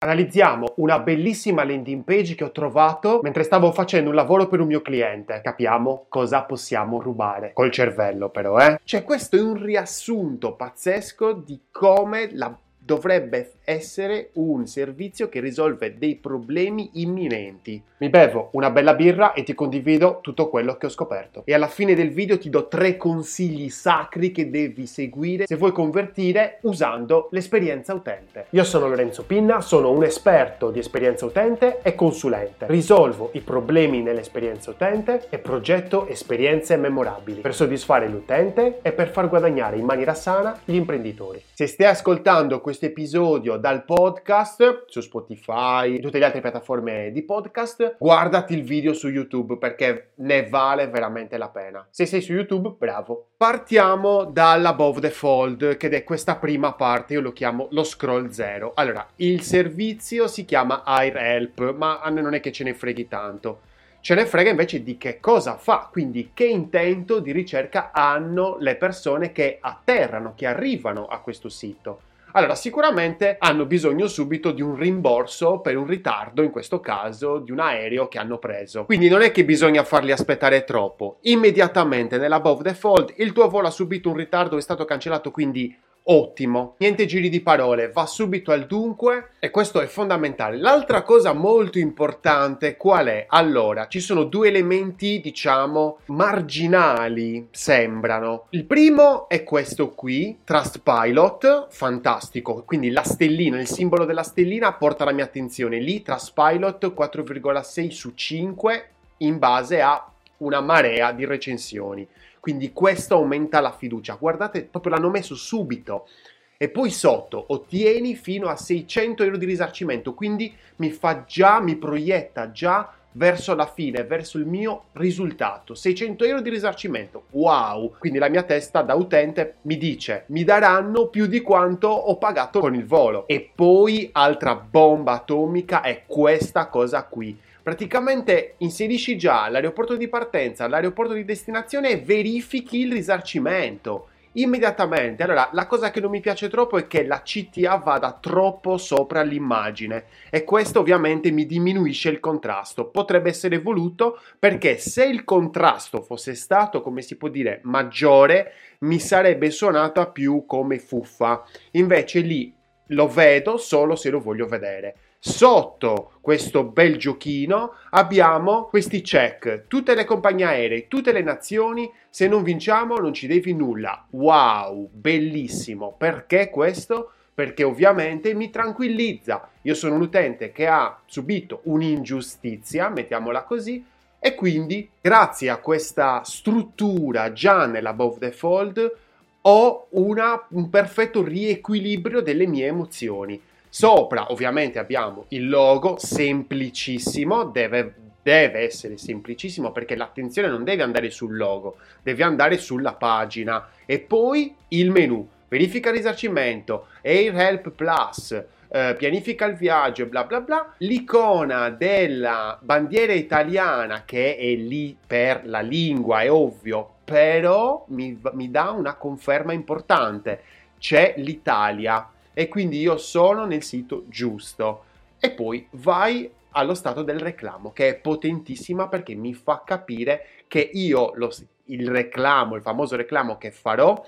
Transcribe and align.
Analizziamo 0.00 0.74
una 0.76 1.00
bellissima 1.00 1.64
landing 1.64 2.04
page 2.04 2.36
che 2.36 2.44
ho 2.44 2.52
trovato 2.52 3.18
mentre 3.20 3.42
stavo 3.42 3.72
facendo 3.72 4.10
un 4.10 4.14
lavoro 4.14 4.46
per 4.46 4.60
un 4.60 4.68
mio 4.68 4.80
cliente. 4.80 5.40
Capiamo 5.42 6.06
cosa 6.08 6.44
possiamo 6.44 7.02
rubare. 7.02 7.50
Col 7.52 7.72
cervello 7.72 8.28
però, 8.28 8.58
eh? 8.58 8.78
Cioè 8.84 9.02
questo 9.02 9.34
è 9.34 9.40
un 9.40 9.60
riassunto 9.60 10.54
pazzesco 10.54 11.32
di 11.32 11.62
come 11.72 12.30
la 12.32 12.56
dovrebbe 12.88 13.56
essere 13.64 14.30
un 14.34 14.66
servizio 14.66 15.28
che 15.28 15.40
risolve 15.40 15.98
dei 15.98 16.16
problemi 16.16 16.92
imminenti. 16.94 17.82
Mi 17.98 18.08
bevo 18.08 18.48
una 18.52 18.70
bella 18.70 18.94
birra 18.94 19.34
e 19.34 19.42
ti 19.42 19.52
condivido 19.52 20.20
tutto 20.22 20.48
quello 20.48 20.76
che 20.78 20.86
ho 20.86 20.88
scoperto. 20.88 21.42
E 21.44 21.52
alla 21.52 21.66
fine 21.66 21.94
del 21.94 22.10
video 22.10 22.38
ti 22.38 22.48
do 22.48 22.66
tre 22.66 22.96
consigli 22.96 23.68
sacri 23.68 24.32
che 24.32 24.48
devi 24.48 24.86
seguire 24.86 25.44
se 25.46 25.56
vuoi 25.56 25.72
convertire 25.72 26.60
usando 26.62 27.28
l'esperienza 27.32 27.92
utente. 27.92 28.46
Io 28.50 28.64
sono 28.64 28.88
Lorenzo 28.88 29.24
Pinna, 29.24 29.60
sono 29.60 29.90
un 29.90 30.04
esperto 30.04 30.70
di 30.70 30.78
esperienza 30.78 31.26
utente 31.26 31.80
e 31.82 31.94
consulente. 31.94 32.64
Risolvo 32.68 33.30
i 33.34 33.40
problemi 33.40 34.00
nell'esperienza 34.00 34.70
utente 34.70 35.26
e 35.28 35.38
progetto 35.38 36.06
esperienze 36.06 36.76
memorabili 36.76 37.42
per 37.42 37.54
soddisfare 37.54 38.08
l'utente 38.08 38.78
e 38.80 38.92
per 38.92 39.10
far 39.10 39.28
guadagnare 39.28 39.76
in 39.76 39.84
maniera 39.84 40.14
sana 40.14 40.58
gli 40.64 40.76
imprenditori. 40.76 41.42
Se 41.52 41.66
stai 41.66 41.88
ascoltando 41.88 42.60
questo 42.62 42.77
episodio 42.86 43.56
dal 43.56 43.84
podcast 43.84 44.84
su 44.86 45.00
Spotify 45.00 45.96
e 45.96 46.00
tutte 46.00 46.18
le 46.18 46.24
altre 46.24 46.40
piattaforme 46.40 47.10
di 47.12 47.22
podcast, 47.22 47.96
guardati 47.98 48.54
il 48.54 48.62
video 48.62 48.92
su 48.92 49.08
YouTube 49.08 49.58
perché 49.58 50.10
ne 50.16 50.48
vale 50.48 50.88
veramente 50.88 51.36
la 51.36 51.48
pena. 51.48 51.86
Se 51.90 52.06
sei 52.06 52.20
su 52.20 52.32
YouTube, 52.32 52.74
bravo. 52.78 53.28
Partiamo 53.36 54.24
dall'above 54.24 55.00
the 55.00 55.10
fold, 55.10 55.76
che 55.76 55.88
è 55.88 56.04
questa 56.04 56.36
prima 56.36 56.72
parte, 56.74 57.14
io 57.14 57.20
lo 57.20 57.32
chiamo 57.32 57.68
lo 57.70 57.84
scroll 57.84 58.30
zero. 58.30 58.72
Allora, 58.74 59.06
il 59.16 59.42
servizio 59.42 60.26
si 60.26 60.44
chiama 60.44 60.82
Help, 60.84 61.74
ma 61.74 62.00
a 62.00 62.10
noi 62.10 62.22
non 62.22 62.34
è 62.34 62.40
che 62.40 62.52
ce 62.52 62.64
ne 62.64 62.74
freghi 62.74 63.08
tanto 63.08 63.60
ce 64.00 64.14
ne 64.14 64.26
frega 64.26 64.50
invece 64.50 64.82
di 64.82 64.96
che 64.96 65.20
cosa 65.20 65.56
fa, 65.56 65.88
quindi 65.90 66.30
che 66.32 66.46
intento 66.46 67.18
di 67.18 67.32
ricerca 67.32 67.90
hanno 67.92 68.56
le 68.58 68.76
persone 68.76 69.32
che 69.32 69.58
atterrano, 69.60 70.34
che 70.34 70.46
arrivano 70.46 71.06
a 71.06 71.20
questo 71.20 71.48
sito. 71.48 72.02
Allora, 72.38 72.54
sicuramente 72.54 73.34
hanno 73.40 73.66
bisogno 73.66 74.06
subito 74.06 74.52
di 74.52 74.62
un 74.62 74.76
rimborso 74.76 75.58
per 75.58 75.76
un 75.76 75.88
ritardo, 75.88 76.42
in 76.42 76.52
questo 76.52 76.78
caso 76.78 77.40
di 77.40 77.50
un 77.50 77.58
aereo 77.58 78.06
che 78.06 78.18
hanno 78.18 78.38
preso. 78.38 78.84
Quindi 78.84 79.08
non 79.08 79.22
è 79.22 79.32
che 79.32 79.44
bisogna 79.44 79.82
farli 79.82 80.12
aspettare 80.12 80.62
troppo. 80.62 81.18
Immediatamente 81.22 82.16
nell'above 82.16 82.74
fold 82.74 83.14
il 83.16 83.32
tuo 83.32 83.48
volo 83.48 83.66
ha 83.66 83.72
subito 83.72 84.10
un 84.10 84.14
ritardo, 84.14 84.56
è 84.56 84.60
stato 84.60 84.84
cancellato, 84.84 85.32
quindi 85.32 85.76
ottimo, 86.10 86.74
niente 86.78 87.06
giri 87.06 87.28
di 87.28 87.40
parole, 87.40 87.90
va 87.90 88.06
subito 88.06 88.52
al 88.52 88.66
dunque 88.66 89.30
e 89.38 89.50
questo 89.50 89.80
è 89.80 89.86
fondamentale. 89.86 90.56
L'altra 90.56 91.02
cosa 91.02 91.32
molto 91.32 91.78
importante 91.78 92.76
qual 92.76 93.06
è? 93.06 93.26
Allora, 93.28 93.88
ci 93.88 94.00
sono 94.00 94.24
due 94.24 94.48
elementi, 94.48 95.20
diciamo, 95.20 95.98
marginali, 96.06 97.48
sembrano. 97.50 98.46
Il 98.50 98.64
primo 98.64 99.28
è 99.28 99.44
questo 99.44 99.90
qui, 99.90 100.38
Trustpilot, 100.44 101.66
fantastico, 101.70 102.62
quindi 102.64 102.90
la 102.90 103.02
stellina, 103.02 103.60
il 103.60 103.66
simbolo 103.66 104.04
della 104.04 104.22
stellina 104.22 104.72
porta 104.72 105.04
la 105.04 105.12
mia 105.12 105.24
attenzione 105.24 105.78
lì, 105.78 106.02
Trustpilot 106.02 106.92
4,6 106.94 107.88
su 107.90 108.14
5 108.14 108.88
in 109.18 109.38
base 109.38 109.80
a 109.80 110.10
una 110.38 110.60
marea 110.60 111.12
di 111.12 111.24
recensioni. 111.24 112.06
Quindi 112.48 112.72
questo 112.72 113.16
aumenta 113.16 113.60
la 113.60 113.72
fiducia. 113.72 114.16
Guardate, 114.18 114.62
proprio 114.64 114.94
l'hanno 114.94 115.10
messo 115.10 115.34
subito. 115.34 116.08
E 116.56 116.70
poi 116.70 116.90
sotto 116.90 117.44
ottieni 117.48 118.14
fino 118.14 118.48
a 118.48 118.56
600 118.56 119.22
euro 119.22 119.36
di 119.36 119.44
risarcimento, 119.44 120.14
quindi 120.14 120.50
mi 120.76 120.88
fa 120.88 121.26
già, 121.26 121.60
mi 121.60 121.76
proietta 121.76 122.50
già 122.50 122.90
verso 123.12 123.54
la 123.54 123.66
fine, 123.66 124.04
verso 124.04 124.38
il 124.38 124.46
mio 124.46 124.84
risultato. 124.92 125.74
600 125.74 126.24
euro 126.24 126.40
di 126.40 126.48
risarcimento, 126.48 127.24
wow! 127.32 127.94
Quindi 127.98 128.18
la 128.18 128.30
mia 128.30 128.44
testa 128.44 128.80
da 128.80 128.94
utente 128.94 129.56
mi 129.62 129.76
dice 129.76 130.24
mi 130.28 130.42
daranno 130.42 131.08
più 131.08 131.26
di 131.26 131.42
quanto 131.42 131.88
ho 131.88 132.16
pagato 132.16 132.60
con 132.60 132.74
il 132.74 132.86
volo. 132.86 133.26
E 133.26 133.46
poi 133.54 134.08
altra 134.12 134.54
bomba 134.54 135.12
atomica 135.12 135.82
è 135.82 136.04
questa 136.06 136.68
cosa 136.68 137.02
qui 137.04 137.38
praticamente 137.68 138.54
inserisci 138.58 139.18
già 139.18 139.46
l'aeroporto 139.50 139.94
di 139.94 140.08
partenza, 140.08 140.66
l'aeroporto 140.66 141.12
di 141.12 141.26
destinazione 141.26 141.90
e 141.90 141.96
verifichi 141.98 142.78
il 142.78 142.92
risarcimento 142.92 144.08
immediatamente. 144.32 145.22
Allora, 145.22 145.50
la 145.52 145.66
cosa 145.66 145.90
che 145.90 146.00
non 146.00 146.10
mi 146.10 146.20
piace 146.20 146.48
troppo 146.48 146.78
è 146.78 146.86
che 146.86 147.04
la 147.04 147.20
CTA 147.20 147.76
vada 147.76 148.16
troppo 148.18 148.78
sopra 148.78 149.20
l'immagine 149.20 150.06
e 150.30 150.44
questo 150.44 150.80
ovviamente 150.80 151.30
mi 151.30 151.44
diminuisce 151.44 152.08
il 152.08 152.20
contrasto. 152.20 152.86
Potrebbe 152.86 153.28
essere 153.28 153.58
voluto 153.58 154.18
perché 154.38 154.78
se 154.78 155.04
il 155.04 155.24
contrasto 155.24 156.00
fosse 156.00 156.34
stato, 156.34 156.80
come 156.80 157.02
si 157.02 157.16
può 157.16 157.28
dire, 157.28 157.60
maggiore, 157.64 158.52
mi 158.78 158.98
sarebbe 158.98 159.50
suonata 159.50 160.06
più 160.06 160.44
come 160.46 160.78
fuffa. 160.78 161.44
Invece 161.72 162.20
lì 162.20 162.50
lo 162.86 163.08
vedo 163.08 163.58
solo 163.58 163.94
se 163.94 164.08
lo 164.08 164.20
voglio 164.20 164.46
vedere. 164.46 164.94
Sotto 165.20 166.12
questo 166.20 166.62
bel 166.62 166.96
giochino 166.96 167.72
abbiamo 167.90 168.66
questi 168.66 169.00
check. 169.00 169.64
Tutte 169.66 169.96
le 169.96 170.04
compagnie 170.04 170.44
aeree, 170.44 170.86
tutte 170.86 171.10
le 171.10 171.22
nazioni, 171.22 171.90
se 172.08 172.28
non 172.28 172.44
vinciamo 172.44 172.94
non 172.98 173.12
ci 173.12 173.26
devi 173.26 173.52
nulla. 173.52 174.06
Wow, 174.10 174.88
bellissimo. 174.92 175.92
Perché 175.98 176.50
questo? 176.50 177.10
Perché 177.34 177.64
ovviamente 177.64 178.32
mi 178.32 178.48
tranquillizza. 178.50 179.48
Io 179.62 179.74
sono 179.74 179.96
un 179.96 180.02
utente 180.02 180.52
che 180.52 180.68
ha 180.68 181.00
subito 181.04 181.62
un'ingiustizia, 181.64 182.88
mettiamola 182.88 183.42
così, 183.42 183.84
e 184.20 184.34
quindi 184.36 184.88
grazie 185.00 185.50
a 185.50 185.56
questa 185.58 186.22
struttura 186.24 187.32
già 187.32 187.66
nell'above 187.66 188.18
the 188.20 188.32
fold 188.32 188.96
ho 189.40 189.86
una, 189.90 190.46
un 190.50 190.70
perfetto 190.70 191.24
riequilibrio 191.24 192.20
delle 192.20 192.46
mie 192.46 192.66
emozioni. 192.66 193.40
Sopra 193.68 194.32
ovviamente 194.32 194.78
abbiamo 194.78 195.26
il 195.28 195.48
logo, 195.48 195.96
semplicissimo, 195.98 197.44
deve, 197.44 197.94
deve 198.22 198.60
essere 198.60 198.96
semplicissimo 198.96 199.72
perché 199.72 199.94
l'attenzione 199.94 200.48
non 200.48 200.64
deve 200.64 200.82
andare 200.82 201.10
sul 201.10 201.36
logo, 201.36 201.76
deve 202.02 202.22
andare 202.22 202.56
sulla 202.56 202.94
pagina. 202.94 203.68
E 203.84 203.98
poi 204.00 204.54
il 204.68 204.90
menu, 204.90 205.26
verifica 205.48 205.90
risarcimento, 205.90 206.86
Air 207.02 207.36
Help 207.36 207.70
Plus, 207.70 208.44
eh, 208.70 208.94
pianifica 208.96 209.46
il 209.46 209.54
viaggio, 209.54 210.06
bla 210.06 210.24
bla 210.24 210.40
bla, 210.40 210.74
l'icona 210.78 211.70
della 211.70 212.58
bandiera 212.60 213.12
italiana 213.12 214.04
che 214.04 214.36
è 214.36 214.54
lì 214.54 214.96
per 215.06 215.42
la 215.44 215.60
lingua, 215.60 216.20
è 216.20 216.30
ovvio, 216.30 216.96
però 217.04 217.84
mi, 217.88 218.18
mi 218.32 218.50
dà 218.50 218.70
una 218.70 218.94
conferma 218.94 219.52
importante, 219.52 220.42
c'è 220.78 221.14
l'Italia 221.16 222.08
e 222.38 222.46
quindi 222.46 222.78
io 222.78 222.98
sono 222.98 223.46
nel 223.46 223.64
sito 223.64 224.04
giusto. 224.06 224.84
E 225.18 225.32
poi 225.32 225.66
vai 225.72 226.30
allo 226.50 226.74
stato 226.74 227.02
del 227.02 227.18
reclamo, 227.18 227.72
che 227.72 227.88
è 227.88 227.94
potentissima 227.96 228.86
perché 228.86 229.16
mi 229.16 229.34
fa 229.34 229.64
capire 229.66 230.44
che 230.46 230.60
io 230.60 231.10
lo, 231.16 231.32
il 231.64 231.90
reclamo, 231.90 232.54
il 232.54 232.62
famoso 232.62 232.94
reclamo 232.94 233.38
che 233.38 233.50
farò, 233.50 234.00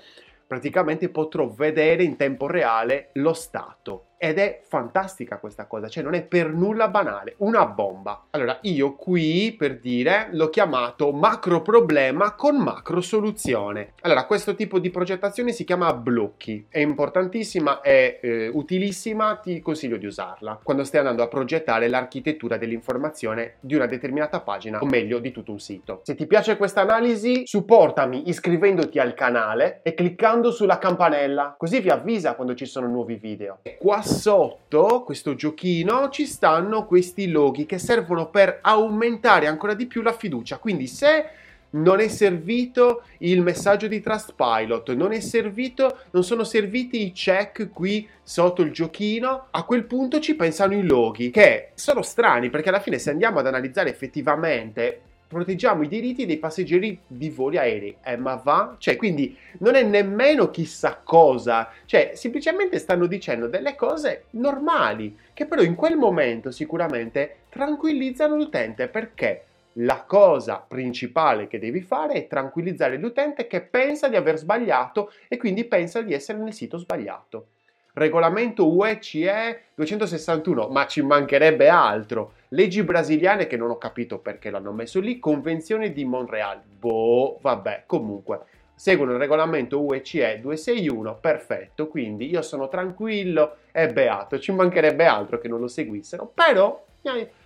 praticamente 0.47 1.09
potrò 1.09 1.49
vedere 1.49 2.03
in 2.03 2.15
tempo 2.15 2.47
reale 2.47 3.09
lo 3.15 3.33
stato 3.33 4.10
ed 4.23 4.37
è 4.37 4.61
fantastica 4.61 5.39
questa 5.39 5.65
cosa, 5.65 5.87
cioè 5.87 6.03
non 6.03 6.13
è 6.13 6.21
per 6.21 6.53
nulla 6.53 6.89
banale, 6.89 7.33
una 7.37 7.65
bomba. 7.65 8.25
Allora, 8.29 8.59
io 8.61 8.93
qui 8.93 9.55
per 9.57 9.79
dire 9.79 10.27
l'ho 10.33 10.51
chiamato 10.51 11.11
macro 11.11 11.63
problema 11.63 12.35
con 12.35 12.57
macro 12.57 13.01
soluzione. 13.01 13.93
Allora, 14.01 14.27
questo 14.27 14.53
tipo 14.53 14.77
di 14.77 14.91
progettazione 14.91 15.51
si 15.53 15.63
chiama 15.63 15.91
blocchi, 15.95 16.67
è 16.69 16.77
importantissima, 16.77 17.81
è 17.81 18.19
eh, 18.21 18.47
utilissima, 18.53 19.37
ti 19.37 19.59
consiglio 19.59 19.97
di 19.97 20.05
usarla 20.05 20.59
quando 20.61 20.83
stai 20.83 20.99
andando 20.99 21.23
a 21.23 21.27
progettare 21.27 21.87
l'architettura 21.87 22.57
dell'informazione 22.57 23.55
di 23.59 23.73
una 23.73 23.87
determinata 23.87 24.41
pagina, 24.41 24.81
o 24.81 24.85
meglio 24.85 25.17
di 25.17 25.31
tutto 25.31 25.51
un 25.51 25.59
sito. 25.59 26.01
Se 26.03 26.13
ti 26.13 26.27
piace 26.27 26.57
questa 26.57 26.81
analisi, 26.81 27.47
supportami 27.47 28.29
iscrivendoti 28.29 28.99
al 28.99 29.15
canale 29.15 29.79
e 29.81 29.95
cliccando 29.95 30.51
sulla 30.51 30.77
campanella, 30.77 31.55
così 31.57 31.79
vi 31.79 31.89
avvisa 31.89 32.35
quando 32.35 32.53
ci 32.53 32.67
sono 32.67 32.85
nuovi 32.85 33.15
video. 33.15 33.57
E 33.63 33.77
qua 33.79 34.09
sotto 34.11 35.03
questo 35.03 35.35
giochino 35.35 36.09
ci 36.09 36.25
stanno 36.25 36.85
questi 36.85 37.29
loghi 37.29 37.65
che 37.65 37.77
servono 37.77 38.29
per 38.29 38.59
aumentare 38.61 39.47
ancora 39.47 39.73
di 39.73 39.85
più 39.85 40.01
la 40.01 40.13
fiducia. 40.13 40.57
Quindi 40.57 40.85
se 40.85 41.25
non 41.71 42.01
è 42.01 42.09
servito 42.09 43.03
il 43.19 43.41
messaggio 43.41 43.87
di 43.87 44.01
Trustpilot, 44.01 44.91
non 44.93 45.13
è 45.13 45.21
servito, 45.21 45.99
non 46.11 46.23
sono 46.23 46.43
serviti 46.43 47.05
i 47.05 47.13
check 47.13 47.69
qui 47.71 48.07
sotto 48.21 48.61
il 48.61 48.71
giochino, 48.71 49.47
a 49.51 49.63
quel 49.63 49.85
punto 49.85 50.19
ci 50.19 50.35
pensano 50.35 50.73
i 50.73 50.83
loghi, 50.83 51.29
che 51.29 51.71
sono 51.75 52.01
strani 52.01 52.49
perché 52.49 52.69
alla 52.69 52.81
fine 52.81 52.99
se 52.99 53.09
andiamo 53.09 53.39
ad 53.39 53.47
analizzare 53.47 53.89
effettivamente 53.89 55.01
proteggiamo 55.31 55.83
i 55.83 55.87
diritti 55.87 56.25
dei 56.25 56.37
passeggeri 56.37 56.99
di 57.07 57.29
voli 57.29 57.57
aerei. 57.57 57.95
Eh, 58.03 58.17
ma 58.17 58.35
va? 58.35 58.75
Cioè, 58.77 58.97
quindi 58.97 59.35
non 59.59 59.75
è 59.75 59.83
nemmeno 59.83 60.51
chissà 60.51 60.99
cosa, 61.01 61.69
cioè, 61.85 62.11
semplicemente 62.15 62.77
stanno 62.79 63.05
dicendo 63.05 63.47
delle 63.47 63.75
cose 63.75 64.25
normali, 64.31 65.17
che 65.33 65.45
però 65.45 65.61
in 65.61 65.75
quel 65.75 65.95
momento 65.95 66.51
sicuramente 66.51 67.37
tranquillizzano 67.49 68.35
l'utente 68.35 68.89
perché 68.89 69.45
la 69.75 70.03
cosa 70.05 70.63
principale 70.67 71.47
che 71.47 71.57
devi 71.57 71.79
fare 71.79 72.15
è 72.15 72.27
tranquillizzare 72.27 72.97
l'utente 72.97 73.47
che 73.47 73.61
pensa 73.61 74.09
di 74.09 74.17
aver 74.17 74.37
sbagliato 74.37 75.13
e 75.29 75.37
quindi 75.37 75.63
pensa 75.63 76.01
di 76.01 76.13
essere 76.13 76.39
nel 76.39 76.53
sito 76.53 76.77
sbagliato. 76.77 77.47
Regolamento 77.93 78.73
UE-CE 78.73 79.63
261, 79.75 80.67
ma 80.69 80.85
ci 80.87 81.01
mancherebbe 81.01 81.67
altro. 81.67 82.33
Leggi 82.49 82.83
brasiliane 82.83 83.47
che 83.47 83.57
non 83.57 83.69
ho 83.69 83.77
capito 83.77 84.19
perché 84.19 84.49
l'hanno 84.49 84.71
messo 84.71 84.99
lì. 84.99 85.19
Convenzione 85.19 85.91
di 85.91 86.05
Montreal. 86.05 86.61
Boh, 86.63 87.37
vabbè, 87.41 87.83
comunque. 87.85 88.39
Seguono 88.75 89.11
il 89.11 89.19
regolamento 89.19 89.79
UE-CE 89.81 90.39
261, 90.41 91.17
perfetto, 91.19 91.87
quindi 91.87 92.29
io 92.29 92.41
sono 92.41 92.67
tranquillo 92.67 93.57
e 93.71 93.87
beato, 93.93 94.39
ci 94.39 94.51
mancherebbe 94.51 95.05
altro 95.05 95.37
che 95.37 95.47
non 95.47 95.59
lo 95.59 95.67
seguissero, 95.67 96.31
però 96.33 96.83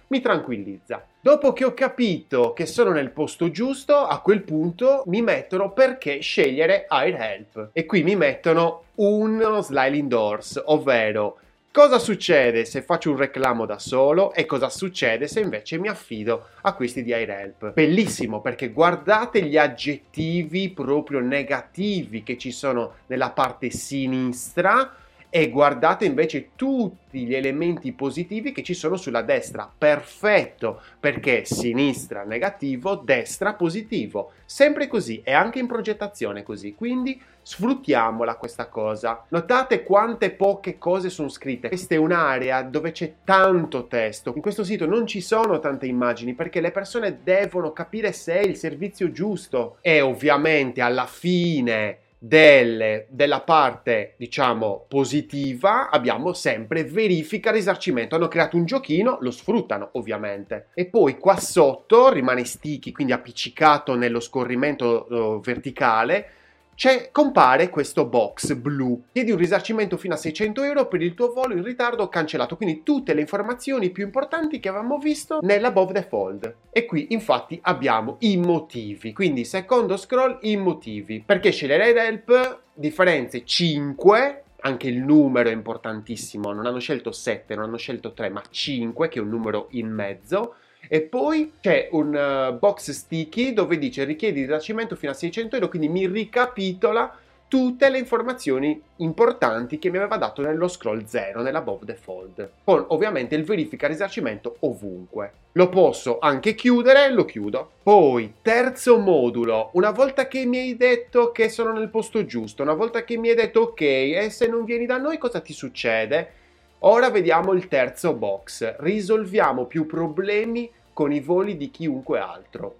mi 0.07 0.21
tranquillizza. 0.21 1.05
Dopo 1.19 1.53
che 1.53 1.65
ho 1.65 1.73
capito 1.73 2.53
che 2.53 2.65
sono 2.65 2.91
nel 2.91 3.11
posto 3.11 3.49
giusto, 3.49 4.05
a 4.05 4.19
quel 4.19 4.43
punto 4.43 5.03
mi 5.07 5.21
mettono 5.21 5.71
perché 5.71 6.19
scegliere 6.19 6.85
Air 6.87 7.15
Help. 7.15 7.69
E 7.73 7.85
qui 7.85 8.03
mi 8.03 8.15
mettono 8.15 8.83
uno 8.95 9.61
sliding 9.61 10.07
doors, 10.07 10.61
ovvero 10.65 11.39
cosa 11.75 11.99
succede 11.99 12.63
se 12.63 12.81
faccio 12.81 13.11
un 13.11 13.17
reclamo 13.17 13.65
da 13.65 13.79
solo 13.79 14.31
e 14.31 14.45
cosa 14.45 14.69
succede 14.69 15.27
se 15.27 15.41
invece 15.41 15.77
mi 15.77 15.89
affido 15.89 16.47
a 16.61 16.73
questi 16.73 17.03
di 17.03 17.11
AirHelp. 17.11 17.73
Bellissimo 17.73 18.39
perché 18.39 18.69
guardate 18.69 19.41
gli 19.41 19.57
aggettivi 19.57 20.69
proprio 20.69 21.19
negativi 21.19 22.23
che 22.23 22.37
ci 22.37 22.51
sono 22.51 22.93
nella 23.07 23.31
parte 23.31 23.71
sinistra 23.71 24.89
e 25.35 25.49
guardate 25.49 26.05
invece 26.05 26.51
tutti 26.55 27.25
gli 27.25 27.35
elementi 27.35 27.91
positivi 27.91 28.53
che 28.53 28.63
ci 28.63 28.73
sono 28.73 28.95
sulla 28.95 29.21
destra. 29.21 29.69
Perfetto, 29.77 30.81
perché 30.97 31.43
sinistra 31.43 32.23
negativo, 32.23 32.95
destra 32.95 33.53
positivo. 33.53 34.31
Sempre 34.45 34.87
così 34.87 35.21
e 35.25 35.33
anche 35.33 35.59
in 35.59 35.67
progettazione 35.67 36.41
così. 36.41 36.73
Quindi 36.73 37.21
sfruttiamola 37.41 38.37
questa 38.37 38.67
cosa. 38.67 39.25
Notate 39.27 39.83
quante 39.83 40.31
poche 40.31 40.77
cose 40.77 41.09
sono 41.09 41.27
scritte. 41.27 41.67
Questa 41.67 41.95
è 41.95 41.97
un'area 41.97 42.61
dove 42.61 42.93
c'è 42.93 43.15
tanto 43.25 43.87
testo. 43.87 44.31
In 44.33 44.41
questo 44.41 44.63
sito 44.63 44.85
non 44.85 45.05
ci 45.05 45.19
sono 45.19 45.59
tante 45.59 45.85
immagini 45.85 46.33
perché 46.33 46.61
le 46.61 46.71
persone 46.71 47.19
devono 47.21 47.73
capire 47.73 48.13
se 48.13 48.39
è 48.39 48.41
il 48.41 48.55
servizio 48.55 49.11
giusto. 49.11 49.79
E 49.81 49.99
ovviamente 49.99 50.79
alla 50.79 51.07
fine 51.07 52.03
delle, 52.17 53.05
della 53.09 53.41
parte, 53.41 54.13
diciamo, 54.17 54.85
positiva 54.87 55.89
abbiamo 55.89 56.33
sempre 56.33 56.83
verifica 56.83 57.51
risarcimento. 57.51 58.15
Hanno 58.15 58.27
creato 58.27 58.57
un 58.57 58.65
giochino, 58.65 59.17
lo 59.21 59.31
sfruttano 59.31 59.89
ovviamente. 59.93 60.67
E 60.73 60.85
poi 60.85 61.17
qua 61.17 61.37
sotto 61.37 62.11
rimane 62.11 62.45
sticky, 62.45 62.91
quindi 62.91 63.13
appiccicato 63.13 63.95
nello 63.95 64.19
scorrimento 64.19 65.07
uh, 65.09 65.39
verticale, 65.41 66.29
c'è, 66.75 67.09
compare 67.11 67.69
questo 67.69 68.05
box 68.05 68.53
blu. 68.53 69.05
Chiedi 69.13 69.31
un 69.31 69.37
risarcimento 69.37 69.95
fino 69.95 70.13
a 70.13 70.17
600 70.17 70.61
euro 70.63 70.87
per 70.87 71.01
il 71.01 71.13
tuo 71.13 71.31
volo 71.31 71.53
in 71.53 71.63
ritardo 71.63 72.09
cancellato. 72.09 72.57
Quindi 72.57 72.83
tutte 72.83 73.13
le 73.13 73.21
informazioni 73.21 73.91
più 73.91 74.03
importanti 74.03 74.59
che 74.59 74.67
avevamo 74.67 74.97
visto 74.97 75.39
nell'above 75.41 75.93
the 75.93 76.03
fold. 76.03 76.55
E 76.71 76.85
qui 76.85 77.07
infatti 77.11 77.57
abbiamo 77.63 78.17
i 78.19 78.35
motivi. 78.35 79.13
Quindi 79.13 79.45
secondo 79.45 79.95
scroll 79.95 80.39
i 80.41 80.57
motivi. 80.57 81.23
Perché 81.25 81.51
scegliere 81.51 81.95
help? 81.95 82.59
Differenze 82.73 83.45
5 83.45 84.41
anche 84.65 84.87
il 84.87 84.97
numero 84.97 85.49
è 85.49 85.51
importantissimo, 85.51 86.51
non 86.51 86.65
hanno 86.65 86.79
scelto 86.79 87.11
7, 87.11 87.53
non 87.53 87.65
hanno 87.65 87.77
scelto 87.77 88.13
3, 88.13 88.29
ma 88.29 88.41
5 88.49 89.09
che 89.09 89.19
è 89.19 89.21
un 89.21 89.29
numero 89.29 89.67
in 89.71 89.91
mezzo. 89.91 90.55
E 90.87 91.01
poi 91.01 91.53
c'è 91.61 91.89
un 91.91 92.13
uh, 92.13 92.57
box 92.57 92.91
sticky 92.91 93.53
dove 93.53 93.77
dice 93.77 94.03
richiedi 94.03 94.39
il 94.39 94.45
risarcimento 94.45 94.95
fino 94.95 95.11
a 95.11 95.15
600 95.15 95.55
euro, 95.55 95.69
quindi 95.69 95.87
mi 95.87 96.07
ricapitola 96.07 97.17
tutte 97.47 97.89
le 97.89 97.99
informazioni 97.99 98.81
importanti 98.97 99.77
che 99.77 99.89
mi 99.89 99.97
aveva 99.97 100.17
dato 100.17 100.41
nello 100.41 100.67
scroll 100.67 101.05
0, 101.05 101.41
nella 101.41 101.61
Bob 101.61 101.85
the 101.85 101.95
Fold, 101.95 102.49
con 102.63 102.85
ovviamente 102.89 103.35
il 103.35 103.43
verifica 103.43 103.87
risarcimento 103.87 104.57
ovunque. 104.61 105.31
Lo 105.53 105.69
posso 105.69 106.19
anche 106.19 106.53
chiudere, 106.53 107.11
lo 107.11 107.23
chiudo. 107.23 107.69
Poi, 107.83 108.35
terzo 108.41 108.97
modulo, 108.97 109.69
una 109.73 109.91
volta 109.91 110.27
che 110.27 110.45
mi 110.45 110.57
hai 110.57 110.75
detto 110.75 111.31
che 111.31 111.47
sono 111.49 111.71
nel 111.71 111.89
posto 111.89 112.25
giusto, 112.25 112.63
una 112.63 112.73
volta 112.73 113.03
che 113.03 113.15
mi 113.17 113.29
hai 113.29 113.35
detto 113.35 113.61
ok, 113.61 113.81
e 113.81 114.27
se 114.31 114.47
non 114.47 114.65
vieni 114.65 114.85
da 114.85 114.97
noi 114.97 115.17
cosa 115.17 115.39
ti 115.39 115.53
succede? 115.53 116.43
Ora 116.87 117.09
vediamo 117.09 117.53
il 117.53 117.67
terzo 117.67 118.13
box. 118.13 118.75
Risolviamo 118.77 119.65
più 119.65 119.87
problemi 119.87 120.71
con 120.93 121.11
i 121.11 121.19
voli 121.19 121.57
di 121.57 121.71
chiunque 121.71 122.19
altro. 122.19 122.75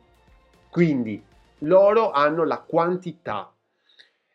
Quindi 0.69 1.19
loro 1.59 2.11
hanno 2.11 2.43
la 2.43 2.59
quantità. 2.59 3.51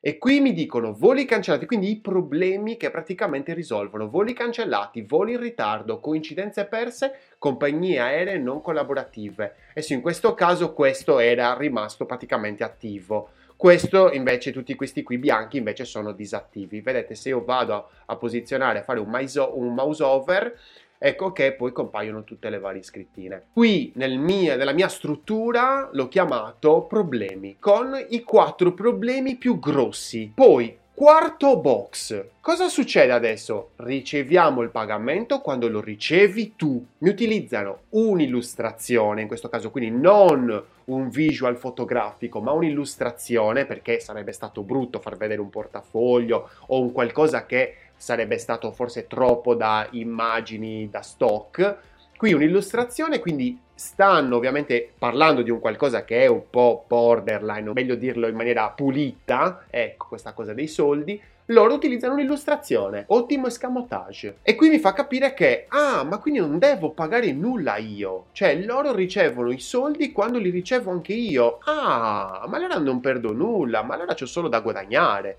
E 0.00 0.18
qui 0.18 0.40
mi 0.40 0.52
dicono 0.52 0.92
voli 0.92 1.24
cancellati, 1.24 1.66
quindi 1.66 1.88
i 1.88 2.00
problemi 2.00 2.76
che 2.76 2.90
praticamente 2.90 3.54
risolvono. 3.54 4.10
Voli 4.10 4.32
cancellati, 4.32 5.02
voli 5.02 5.34
in 5.34 5.40
ritardo, 5.40 6.00
coincidenze 6.00 6.64
perse, 6.64 7.12
compagnie 7.38 8.00
aeree 8.00 8.38
non 8.38 8.62
collaborative. 8.62 9.54
E 9.72 9.82
sì, 9.82 9.92
in 9.92 10.00
questo 10.00 10.34
caso 10.34 10.72
questo 10.72 11.20
era 11.20 11.56
rimasto 11.56 12.06
praticamente 12.06 12.64
attivo. 12.64 13.30
Questo 13.60 14.10
invece, 14.10 14.52
tutti 14.52 14.74
questi 14.74 15.02
qui 15.02 15.18
bianchi 15.18 15.58
invece 15.58 15.84
sono 15.84 16.12
disattivi. 16.12 16.80
Vedete, 16.80 17.14
se 17.14 17.28
io 17.28 17.44
vado 17.44 17.90
a, 18.06 18.16
posizionare, 18.16 18.78
a 18.78 18.82
fare 18.82 19.00
un, 19.00 19.10
maiso, 19.10 19.52
un 19.58 19.74
mouse 19.74 20.02
over, 20.02 20.58
ecco 20.96 21.30
che 21.32 21.52
poi 21.52 21.70
compaiono 21.70 22.24
tutte 22.24 22.48
le 22.48 22.58
varie 22.58 22.82
scrittine. 22.82 23.48
Qui 23.52 23.92
nel 23.96 24.16
mia, 24.16 24.56
nella 24.56 24.72
mia 24.72 24.88
struttura 24.88 25.90
l'ho 25.92 26.08
chiamato 26.08 26.84
problemi, 26.84 27.58
con 27.58 28.02
i 28.08 28.22
quattro 28.22 28.72
problemi 28.72 29.36
più 29.36 29.58
grossi. 29.58 30.32
Poi 30.34 30.78
Quarto 31.00 31.58
box. 31.58 32.26
Cosa 32.42 32.68
succede 32.68 33.10
adesso? 33.12 33.70
Riceviamo 33.76 34.60
il 34.60 34.68
pagamento 34.68 35.40
quando 35.40 35.66
lo 35.66 35.80
ricevi 35.80 36.56
tu. 36.56 36.84
Mi 36.98 37.08
utilizzano 37.08 37.84
un'illustrazione, 37.88 39.22
in 39.22 39.26
questo 39.26 39.48
caso 39.48 39.70
quindi 39.70 39.98
non 39.98 40.62
un 40.84 41.08
visual 41.08 41.56
fotografico, 41.56 42.42
ma 42.42 42.52
un'illustrazione 42.52 43.64
perché 43.64 43.98
sarebbe 43.98 44.32
stato 44.32 44.60
brutto 44.60 45.00
far 45.00 45.16
vedere 45.16 45.40
un 45.40 45.48
portafoglio 45.48 46.50
o 46.66 46.82
un 46.82 46.92
qualcosa 46.92 47.46
che 47.46 47.76
sarebbe 47.96 48.36
stato 48.36 48.70
forse 48.70 49.06
troppo 49.06 49.54
da 49.54 49.88
immagini 49.92 50.90
da 50.90 51.00
stock. 51.00 51.76
Qui 52.14 52.34
un'illustrazione, 52.34 53.20
quindi 53.20 53.58
stanno 53.80 54.36
ovviamente 54.36 54.92
parlando 54.98 55.40
di 55.40 55.48
un 55.48 55.58
qualcosa 55.58 56.04
che 56.04 56.24
è 56.24 56.26
un 56.26 56.50
po' 56.50 56.84
borderline, 56.86 57.66
o 57.66 57.72
meglio 57.72 57.94
dirlo 57.94 58.28
in 58.28 58.36
maniera 58.36 58.68
pulita, 58.68 59.64
ecco 59.70 60.08
questa 60.08 60.34
cosa 60.34 60.52
dei 60.52 60.66
soldi, 60.66 61.18
loro 61.46 61.72
utilizzano 61.72 62.12
un'illustrazione, 62.12 63.04
ottimo 63.08 63.46
escamotage. 63.46 64.36
E 64.42 64.54
qui 64.54 64.68
mi 64.68 64.78
fa 64.78 64.92
capire 64.92 65.32
che, 65.32 65.64
ah, 65.68 66.04
ma 66.04 66.18
quindi 66.18 66.40
non 66.40 66.58
devo 66.58 66.90
pagare 66.90 67.32
nulla 67.32 67.78
io, 67.78 68.26
cioè 68.32 68.54
loro 68.54 68.92
ricevono 68.94 69.50
i 69.50 69.58
soldi 69.58 70.12
quando 70.12 70.38
li 70.38 70.50
ricevo 70.50 70.90
anche 70.90 71.14
io. 71.14 71.60
Ah, 71.64 72.44
ma 72.46 72.56
allora 72.58 72.76
non 72.76 73.00
perdo 73.00 73.32
nulla, 73.32 73.82
ma 73.82 73.94
allora 73.94 74.12
c'ho 74.12 74.26
solo 74.26 74.48
da 74.48 74.60
guadagnare. 74.60 75.38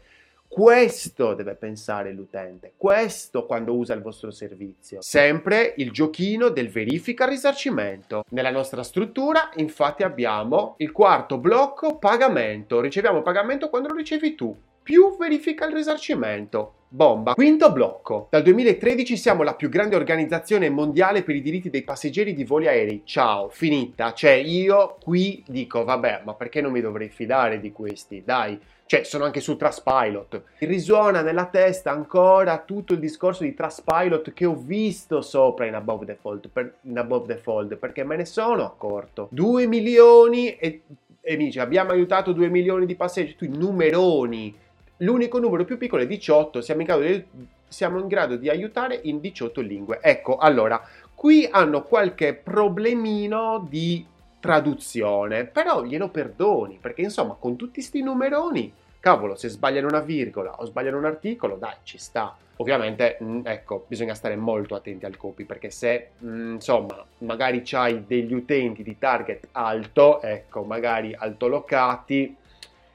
Questo 0.53 1.34
deve 1.34 1.55
pensare 1.55 2.12
l'utente, 2.12 2.74
questo 2.75 3.46
quando 3.46 3.74
usa 3.74 3.93
il 3.93 4.01
vostro 4.01 4.31
servizio. 4.31 5.01
Sempre 5.01 5.75
il 5.77 5.91
giochino 5.91 6.50
del 6.50 6.67
verifica 6.67 7.25
risarcimento. 7.25 8.25
Nella 8.31 8.51
nostra 8.51 8.84
struttura 8.84 9.50
infatti 9.55 10.03
abbiamo 10.03 10.75
il 10.79 10.91
quarto 10.91 11.38
blocco 11.38 11.98
pagamento. 11.98 12.81
Riceviamo 12.81 13.22
pagamento 13.22 13.70
quando 13.70 13.88
lo 13.88 13.96
ricevi 13.96 14.36
tu 14.36 14.53
più 14.84 15.15
verifica 15.17 15.67
il 15.67 15.74
risarcimento. 15.74 16.74
Bomba. 16.89 17.34
Quinto 17.34 17.72
blocco. 17.72 18.27
Dal 18.29 18.41
2013 18.41 19.15
siamo 19.15 19.43
la 19.43 19.55
più 19.55 19.70
grande 19.70 19.96
organizzazione 19.96 20.70
mondiale 20.70 21.24
per 21.24 21.36
i 21.36 21.41
diritti 21.41 21.70
dei 21.70 21.84
passeggeri 21.84 22.34
di 22.34 22.43
voli 22.43 22.67
aerei. 22.67 23.03
Ciao, 23.05 23.48
finita. 23.48 24.12
Cioè, 24.12 24.31
io 24.31 24.98
qui 25.01 25.41
dico, 25.48 25.86
vabbè, 25.86 26.24
ma 26.25 26.34
perché 26.34 26.60
non 26.60 26.74
mi 26.74 26.81
dovrei 26.81 27.08
fidare 27.08 27.62
di 27.62 27.72
questi? 27.72 28.24
Dai. 28.25 28.60
Cioè, 28.91 29.05
sono 29.05 29.24
anche 29.24 29.39
su 29.39 29.55
Trustpilot. 29.55 30.43
Risuona 30.57 31.21
nella 31.21 31.45
testa 31.45 31.91
ancora 31.91 32.57
tutto 32.57 32.91
il 32.91 33.00
discorso 33.00 33.43
di 33.43 33.53
Trustpilot 33.53 34.33
che 34.33 34.43
ho 34.43 34.53
visto 34.53 35.21
sopra 35.21 35.65
in 35.65 35.75
Above 35.75 36.05
the 36.05 36.17
Fold, 36.19 36.50
per, 36.50 36.74
in 36.81 36.98
Above 36.98 37.33
the 37.33 37.39
Fold 37.39 37.77
perché 37.77 38.03
me 38.03 38.17
ne 38.17 38.25
sono 38.25 38.65
accorto. 38.65 39.29
2 39.31 39.65
milioni 39.65 40.57
e, 40.57 40.81
e 41.21 41.38
mi 41.38 41.45
dice, 41.45 41.62
abbiamo 41.62 41.91
aiutato 41.91 42.33
2 42.33 42.50
milioni 42.50 42.86
di 42.86 42.95
passeggeri, 42.95 43.38
tu 43.38 43.48
numeroni 43.57 44.53
L'unico 44.98 45.39
numero 45.39 45.63
più 45.63 45.77
piccolo 45.77 46.01
è 46.01 46.05
18, 46.05 46.60
siamo 46.60 46.81
in, 46.81 46.88
grado 46.88 47.03
di, 47.03 47.25
siamo 47.69 47.98
in 47.98 48.07
grado 48.07 48.36
di 48.36 48.50
aiutare 48.50 49.00
in 49.03 49.21
18 49.21 49.62
lingue. 49.62 50.00
Ecco, 50.01 50.36
allora, 50.36 50.86
qui 51.15 51.48
hanno 51.50 51.83
qualche 51.83 52.33
problemino 52.33 53.65
di 53.69 54.05
traduzione, 54.41 55.45
però 55.45 55.81
glielo 55.83 56.10
perdoni, 56.10 56.77
perché 56.81 57.03
insomma 57.03 57.38
con 57.39 57.55
tutti 57.55 57.79
sti 57.79 58.01
numeroni, 58.01 58.74
cavolo, 59.01 59.36
se 59.36 59.50
sbagliano 59.50 59.88
una 59.88 60.00
virgola 60.00 60.62
o 60.62 60.65
sbagliano 60.65 60.98
un 60.98 61.05
articolo, 61.05 61.58
dai, 61.58 61.75
ci 61.84 61.98
sta. 61.98 62.38
Ovviamente, 62.58 63.17
mm, 63.22 63.41
ecco, 63.43 63.86
bisogna 63.88 64.13
stare 64.13 64.36
molto 64.38 64.75
attenti 64.75 65.05
al 65.05 65.17
copy, 65.17 65.43
perché 65.43 65.72
se, 65.72 66.12
mm, 66.24 66.53
insomma, 66.53 67.03
magari 67.17 67.63
c'hai 67.65 68.05
degli 68.05 68.34
utenti 68.34 68.84
di 68.84 68.98
target 68.98 69.50
alto, 69.51 70.22
ecco, 70.22 70.63
magari 70.63 71.13
altolocati, 71.13 72.34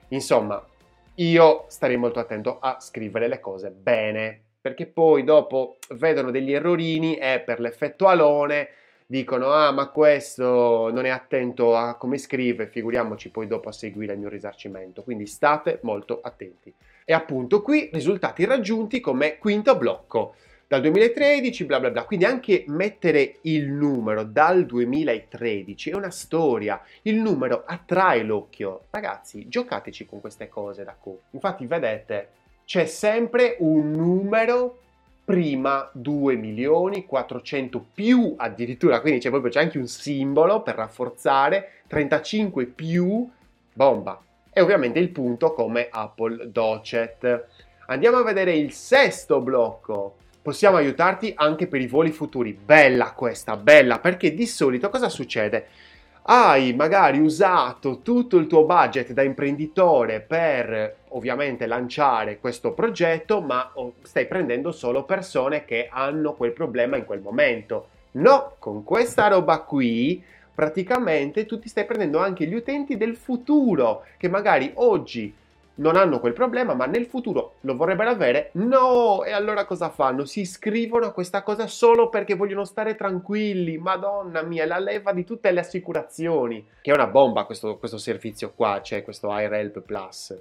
insomma, 0.08 0.64
io 1.16 1.64
starei 1.68 1.96
molto 1.96 2.20
attento 2.20 2.60
a 2.60 2.78
scrivere 2.78 3.26
le 3.26 3.40
cose 3.40 3.70
bene, 3.70 4.40
perché 4.60 4.86
poi 4.86 5.24
dopo 5.24 5.76
vedono 5.90 6.30
degli 6.30 6.52
errorini 6.52 7.16
e 7.16 7.40
per 7.40 7.58
l'effetto 7.58 8.06
alone 8.06 8.68
dicono 9.06 9.52
ah 9.52 9.70
ma 9.70 9.88
questo 9.88 10.90
non 10.90 11.04
è 11.04 11.10
attento 11.10 11.76
a 11.76 11.94
come 11.94 12.18
scrive, 12.18 12.66
figuriamoci 12.66 13.30
poi 13.30 13.46
dopo 13.46 13.68
a 13.68 13.72
seguire 13.72 14.14
il 14.14 14.18
mio 14.18 14.28
risarcimento, 14.28 15.02
quindi 15.02 15.26
state 15.26 15.78
molto 15.82 16.20
attenti. 16.20 16.74
E 17.04 17.12
appunto 17.12 17.62
qui 17.62 17.88
risultati 17.92 18.44
raggiunti 18.44 19.00
come 19.00 19.38
quinto 19.38 19.76
blocco. 19.76 20.34
Dal 20.68 20.80
2013 20.80 21.64
bla 21.64 21.78
bla 21.78 21.90
bla, 21.90 22.04
quindi 22.04 22.24
anche 22.24 22.64
mettere 22.66 23.36
il 23.42 23.70
numero 23.70 24.24
dal 24.24 24.66
2013 24.66 25.90
è 25.90 25.94
una 25.94 26.10
storia, 26.10 26.82
il 27.02 27.20
numero 27.20 27.62
attrae 27.64 28.24
l'occhio, 28.24 28.86
ragazzi 28.90 29.46
giocateci 29.46 30.06
con 30.06 30.20
queste 30.20 30.48
cose 30.48 30.82
da 30.82 30.96
qui, 30.98 31.16
infatti 31.30 31.66
vedete 31.66 32.30
c'è 32.64 32.84
sempre 32.86 33.54
un 33.60 33.92
numero 33.92 34.80
prima 35.26 35.90
2 35.92 36.36
milioni 36.36 37.04
400 37.04 37.84
più 37.92 38.34
addirittura, 38.36 39.00
quindi 39.00 39.18
c'è 39.18 39.28
proprio 39.28 39.50
c'è 39.50 39.58
anche 39.58 39.76
un 39.76 39.88
simbolo 39.88 40.62
per 40.62 40.76
rafforzare 40.76 41.82
35 41.88 42.66
più 42.66 43.28
bomba. 43.72 44.22
E 44.52 44.60
ovviamente 44.60 45.00
il 45.00 45.10
punto 45.10 45.52
come 45.52 45.88
Apple 45.90 46.52
Docet. 46.52 47.46
Andiamo 47.88 48.18
a 48.18 48.22
vedere 48.22 48.54
il 48.54 48.70
sesto 48.72 49.40
blocco. 49.40 50.18
Possiamo 50.40 50.76
aiutarti 50.76 51.32
anche 51.34 51.66
per 51.66 51.80
i 51.80 51.88
voli 51.88 52.12
futuri. 52.12 52.52
Bella 52.52 53.10
questa, 53.10 53.56
bella, 53.56 53.98
perché 53.98 54.32
di 54.32 54.46
solito 54.46 54.88
cosa 54.88 55.08
succede? 55.08 55.66
hai 56.28 56.74
magari 56.74 57.20
usato 57.20 58.00
tutto 58.02 58.36
il 58.36 58.46
tuo 58.46 58.64
budget 58.64 59.12
da 59.12 59.22
imprenditore 59.22 60.20
per 60.20 60.96
ovviamente 61.16 61.66
lanciare 61.66 62.38
questo 62.38 62.72
progetto, 62.72 63.40
ma 63.40 63.70
oh, 63.74 63.94
stai 64.02 64.26
prendendo 64.26 64.70
solo 64.70 65.04
persone 65.04 65.64
che 65.64 65.88
hanno 65.90 66.34
quel 66.34 66.52
problema 66.52 66.96
in 66.96 67.04
quel 67.04 67.20
momento. 67.20 67.88
No, 68.12 68.54
con 68.58 68.84
questa 68.84 69.28
roba 69.28 69.60
qui 69.60 70.22
praticamente 70.54 71.44
tu 71.44 71.58
ti 71.58 71.68
stai 71.68 71.84
prendendo 71.84 72.18
anche 72.18 72.46
gli 72.46 72.54
utenti 72.54 72.96
del 72.96 73.14
futuro 73.14 74.04
che 74.16 74.28
magari 74.28 74.70
oggi 74.76 75.34
non 75.76 75.96
hanno 75.96 76.20
quel 76.20 76.32
problema, 76.32 76.72
ma 76.72 76.86
nel 76.86 77.04
futuro 77.04 77.56
lo 77.60 77.76
vorrebbero 77.76 78.08
avere? 78.08 78.50
No! 78.52 79.22
E 79.24 79.32
allora 79.32 79.66
cosa 79.66 79.90
fanno? 79.90 80.24
Si 80.24 80.40
iscrivono 80.40 81.06
a 81.06 81.12
questa 81.12 81.42
cosa 81.42 81.66
solo 81.66 82.08
perché 82.08 82.34
vogliono 82.34 82.64
stare 82.64 82.94
tranquilli. 82.94 83.76
Madonna 83.76 84.40
mia, 84.40 84.64
la 84.64 84.78
leva 84.78 85.12
di 85.12 85.24
tutte 85.24 85.50
le 85.50 85.60
assicurazioni. 85.60 86.66
Che 86.80 86.90
è 86.90 86.94
una 86.94 87.08
bomba 87.08 87.44
questo, 87.44 87.76
questo 87.76 87.98
servizio 87.98 88.52
qua, 88.54 88.80
cioè 88.82 89.02
questo 89.02 89.28
iRelp 89.30 89.80
Plus. 89.80 90.34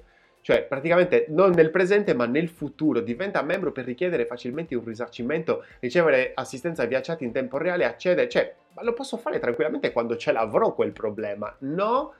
Cioè, 0.45 0.61
praticamente 0.61 1.25
non 1.29 1.53
nel 1.53 1.71
presente, 1.71 2.13
ma 2.13 2.27
nel 2.27 2.49
futuro 2.49 2.99
diventa 2.99 3.41
membro 3.41 3.71
per 3.71 3.83
richiedere 3.83 4.27
facilmente 4.27 4.75
un 4.75 4.83
risarcimento, 4.85 5.65
ricevere 5.79 6.33
assistenza 6.35 6.85
via 6.85 7.01
chat 7.01 7.21
in 7.21 7.31
tempo 7.31 7.57
reale, 7.57 7.83
accedere. 7.83 8.29
Cioè, 8.29 8.53
ma 8.73 8.83
lo 8.83 8.93
posso 8.93 9.17
fare 9.17 9.39
tranquillamente 9.39 9.91
quando 9.91 10.15
ce 10.17 10.31
l'avrò 10.31 10.75
quel 10.75 10.91
problema. 10.91 11.51
No! 11.61 12.13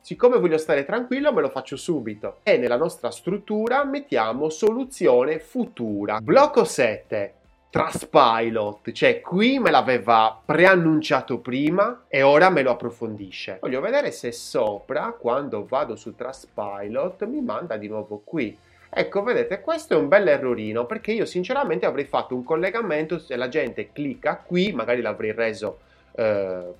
Siccome 0.00 0.38
voglio 0.38 0.56
stare 0.56 0.84
tranquillo 0.84 1.32
me 1.32 1.40
lo 1.40 1.48
faccio 1.48 1.74
subito 1.74 2.38
e 2.44 2.58
nella 2.58 2.76
nostra 2.76 3.10
struttura 3.10 3.84
mettiamo 3.84 4.50
soluzione 4.50 5.40
futura. 5.40 6.20
Blocco 6.20 6.62
7. 6.62 7.37
Trustpilot, 7.70 8.92
cioè 8.92 9.20
qui 9.20 9.58
me 9.58 9.70
l'aveva 9.70 10.40
preannunciato 10.42 11.38
prima 11.38 12.04
e 12.08 12.22
ora 12.22 12.48
me 12.48 12.62
lo 12.62 12.70
approfondisce. 12.70 13.58
Voglio 13.60 13.82
vedere 13.82 14.10
se 14.10 14.32
sopra, 14.32 15.14
quando 15.18 15.66
vado 15.66 15.94
su 15.94 16.14
Trustpilot, 16.14 17.26
mi 17.26 17.42
manda 17.42 17.76
di 17.76 17.88
nuovo 17.88 18.22
qui. 18.24 18.56
Ecco, 18.90 19.22
vedete, 19.22 19.60
questo 19.60 19.92
è 19.92 19.96
un 19.98 20.08
bel 20.08 20.28
errorino 20.28 20.86
perché 20.86 21.12
io 21.12 21.26
sinceramente 21.26 21.84
avrei 21.84 22.06
fatto 22.06 22.34
un 22.34 22.42
collegamento 22.42 23.18
se 23.18 23.36
la 23.36 23.48
gente 23.48 23.92
clicca 23.92 24.38
qui, 24.38 24.72
magari 24.72 25.02
l'avrei 25.02 25.32
reso 25.32 25.80
eh, 26.12 26.72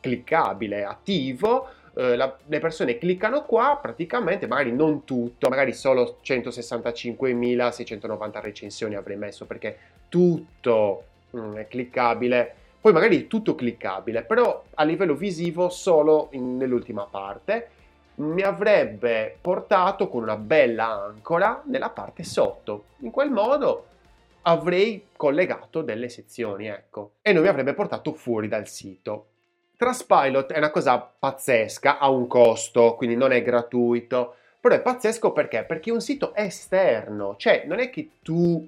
cliccabile, 0.00 0.84
attivo, 0.84 1.68
eh, 1.98 2.14
la, 2.14 2.36
le 2.44 2.58
persone 2.58 2.98
cliccano 2.98 3.44
qua, 3.44 3.78
praticamente, 3.80 4.46
magari 4.46 4.70
non 4.70 5.04
tutto, 5.04 5.48
magari 5.48 5.72
solo 5.72 6.18
165.690 6.22 8.40
recensioni 8.42 8.94
avrei 8.94 9.16
messo 9.16 9.46
perché 9.46 9.78
tutto 10.10 11.04
mm, 11.34 11.54
è 11.54 11.66
cliccabile. 11.66 12.54
Poi 12.78 12.92
magari 12.92 13.26
tutto 13.26 13.54
cliccabile, 13.54 14.24
però 14.24 14.62
a 14.74 14.84
livello 14.84 15.14
visivo 15.14 15.70
solo 15.70 16.28
in, 16.32 16.58
nell'ultima 16.58 17.06
parte 17.10 17.70
mi 18.16 18.42
avrebbe 18.42 19.38
portato 19.40 20.08
con 20.08 20.22
una 20.22 20.36
bella 20.36 21.04
ancora 21.04 21.62
nella 21.64 21.88
parte 21.88 22.24
sotto. 22.24 22.88
In 22.98 23.10
quel 23.10 23.30
modo 23.30 23.86
avrei 24.42 25.06
collegato 25.16 25.80
delle 25.80 26.10
sezioni, 26.10 26.66
ecco, 26.66 27.12
e 27.22 27.32
non 27.32 27.40
mi 27.42 27.48
avrebbe 27.48 27.72
portato 27.72 28.12
fuori 28.12 28.48
dal 28.48 28.68
sito. 28.68 29.28
Trustpilot 29.76 30.52
è 30.52 30.58
una 30.58 30.70
cosa 30.70 30.98
pazzesca, 30.98 31.98
ha 31.98 32.08
un 32.08 32.26
costo, 32.26 32.94
quindi 32.94 33.14
non 33.14 33.32
è 33.32 33.42
gratuito, 33.42 34.34
però 34.58 34.74
è 34.74 34.80
pazzesco 34.80 35.32
perché? 35.32 35.64
Perché 35.64 35.90
è 35.90 35.92
un 35.92 36.00
sito 36.00 36.34
esterno, 36.34 37.36
cioè 37.36 37.64
non 37.66 37.78
è 37.78 37.90
che 37.90 38.10
tu 38.22 38.66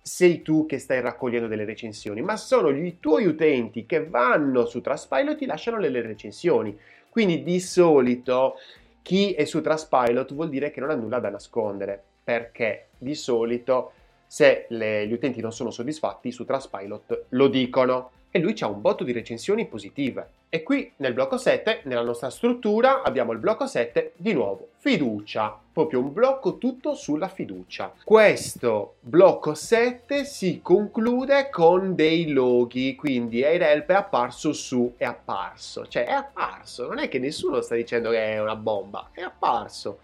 sei 0.00 0.40
tu 0.42 0.64
che 0.64 0.78
stai 0.78 1.00
raccogliendo 1.00 1.48
delle 1.48 1.64
recensioni, 1.64 2.22
ma 2.22 2.36
sono 2.36 2.70
i 2.70 2.98
tuoi 2.98 3.26
utenti 3.26 3.84
che 3.84 4.06
vanno 4.06 4.64
su 4.64 4.80
Trustpilot 4.80 5.34
e 5.34 5.36
ti 5.36 5.46
lasciano 5.46 5.76
le 5.78 6.00
recensioni. 6.00 6.78
Quindi 7.10 7.42
di 7.42 7.60
solito 7.60 8.54
chi 9.02 9.32
è 9.32 9.44
su 9.44 9.60
Trustpilot 9.60 10.32
vuol 10.34 10.48
dire 10.48 10.70
che 10.70 10.80
non 10.80 10.90
ha 10.90 10.94
nulla 10.94 11.18
da 11.18 11.30
nascondere, 11.30 12.02
perché 12.22 12.88
di 12.96 13.14
solito 13.14 13.92
se 14.26 14.66
le, 14.68 15.06
gli 15.06 15.12
utenti 15.12 15.40
non 15.40 15.52
sono 15.52 15.70
soddisfatti 15.70 16.30
su 16.30 16.44
Trustpilot 16.44 17.24
lo 17.30 17.48
dicono 17.48 18.10
e 18.30 18.38
lui 18.38 18.54
ha 18.60 18.68
un 18.68 18.80
botto 18.80 19.04
di 19.04 19.12
recensioni 19.12 19.66
positive. 19.66 20.30
E 20.50 20.62
qui 20.62 20.92
nel 20.96 21.12
blocco 21.12 21.36
7, 21.36 21.82
nella 21.84 22.02
nostra 22.02 22.30
struttura, 22.30 23.02
abbiamo 23.02 23.32
il 23.32 23.38
blocco 23.38 23.66
7 23.66 24.12
di 24.16 24.32
nuovo, 24.32 24.70
fiducia, 24.78 25.58
proprio 25.72 26.00
un 26.00 26.12
blocco 26.12 26.56
tutto 26.58 26.94
sulla 26.94 27.28
fiducia. 27.28 27.92
Questo 28.02 28.94
blocco 29.00 29.54
7 29.54 30.24
si 30.24 30.60
conclude 30.62 31.50
con 31.50 31.94
dei 31.94 32.32
loghi, 32.32 32.94
quindi 32.94 33.44
AirHelp 33.44 33.90
è 33.90 33.94
apparso 33.94 34.52
su, 34.52 34.94
è 34.96 35.04
apparso, 35.04 35.86
cioè 35.86 36.06
è 36.06 36.12
apparso, 36.12 36.86
non 36.86 36.98
è 36.98 37.08
che 37.08 37.18
nessuno 37.18 37.60
sta 37.60 37.74
dicendo 37.74 38.10
che 38.10 38.32
è 38.32 38.40
una 38.40 38.56
bomba, 38.56 39.10
è 39.12 39.20
apparso. 39.20 40.00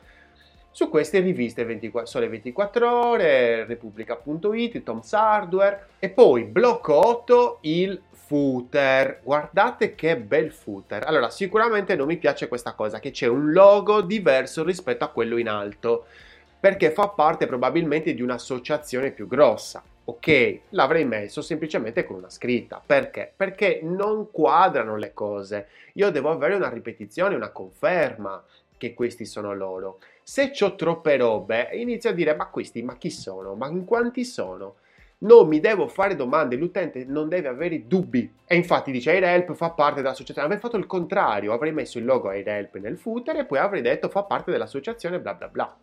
Su 0.75 0.89
queste 0.89 1.21
riviste 1.21 1.65
24, 1.65 2.11
Sole 2.11 2.27
24 2.27 3.07
Ore, 3.07 3.65
Repubblica.it, 3.65 4.83
Tom's 4.83 5.13
Hardware. 5.13 5.87
E 6.01 6.09
poi 6.09 6.43
blocco 6.43 6.95
8 6.95 7.59
il 7.61 8.03
footer. 8.27 9.21
Guardate 9.23 9.95
che 9.95 10.17
bel 10.17 10.51
footer. 10.51 11.05
Allora, 11.07 11.31
sicuramente 11.31 11.95
non 11.95 12.07
mi 12.07 12.17
piace 12.17 12.49
questa 12.49 12.73
cosa, 12.73 12.99
che 12.99 13.11
c'è 13.11 13.27
un 13.27 13.53
logo 13.53 14.01
diverso 14.01 14.65
rispetto 14.65 15.05
a 15.05 15.09
quello 15.09 15.37
in 15.37 15.49
alto, 15.49 16.07
perché 16.59 16.91
fa 16.91 17.09
parte 17.09 17.47
probabilmente 17.47 18.15
di 18.15 18.23
un'associazione 18.23 19.11
più 19.11 19.27
grossa. 19.27 19.83
Ok, 20.07 20.59
l'avrei 20.71 21.05
messo 21.05 21.41
semplicemente 21.41 22.05
con 22.05 22.17
una 22.17 22.31
scritta. 22.31 22.83
Perché? 22.85 23.33
Perché 23.35 23.81
non 23.83 24.31
quadrano 24.31 24.97
le 24.97 25.15
cose. 25.15 25.69
Io 25.95 26.11
devo 26.11 26.31
avere 26.31 26.55
una 26.55 26.69
ripetizione, 26.69 27.35
una 27.35 27.51
conferma 27.51 28.43
che 28.77 28.93
questi 28.93 29.25
sono 29.25 29.55
loro. 29.55 29.99
Se 30.23 30.53
ho 30.61 30.75
troppe 30.75 31.17
robe, 31.17 31.71
inizio 31.73 32.11
a 32.11 32.13
dire: 32.13 32.35
ma 32.35 32.47
questi, 32.47 32.83
ma 32.83 32.97
chi 32.97 33.11
sono? 33.11 33.55
Ma 33.55 33.69
in 33.69 33.85
quanti 33.85 34.25
sono? 34.25 34.77
Non 35.25 35.49
mi 35.49 35.61
devo 35.61 35.89
fare 35.89 36.17
domande, 36.17 36.57
l'utente 36.57 37.05
non 37.05 37.29
deve 37.29 37.49
avere 37.49 37.87
dubbi. 37.87 38.33
E 38.47 38.57
infatti 38.57 38.91
dice 38.91 39.11
AirHelp 39.11 39.55
fa 39.55 39.71
parte 39.71 40.01
dell'associazione. 40.01 40.47
Avrei 40.47 40.61
fatto 40.61 40.77
il 40.77 40.87
contrario, 40.87 41.53
avrei 41.53 41.73
messo 41.73 41.99
il 41.99 42.05
logo 42.05 42.29
AirHelp 42.29 42.77
nel 42.77 42.99
footer 42.99 43.39
e 43.39 43.45
poi 43.45 43.59
avrei 43.59 43.83
detto 43.83 44.09
fa 44.09 44.23
parte 44.23 44.51
dell'associazione 44.51 45.21
bla 45.21 45.35
bla 45.35 45.49
bla. 45.49 45.77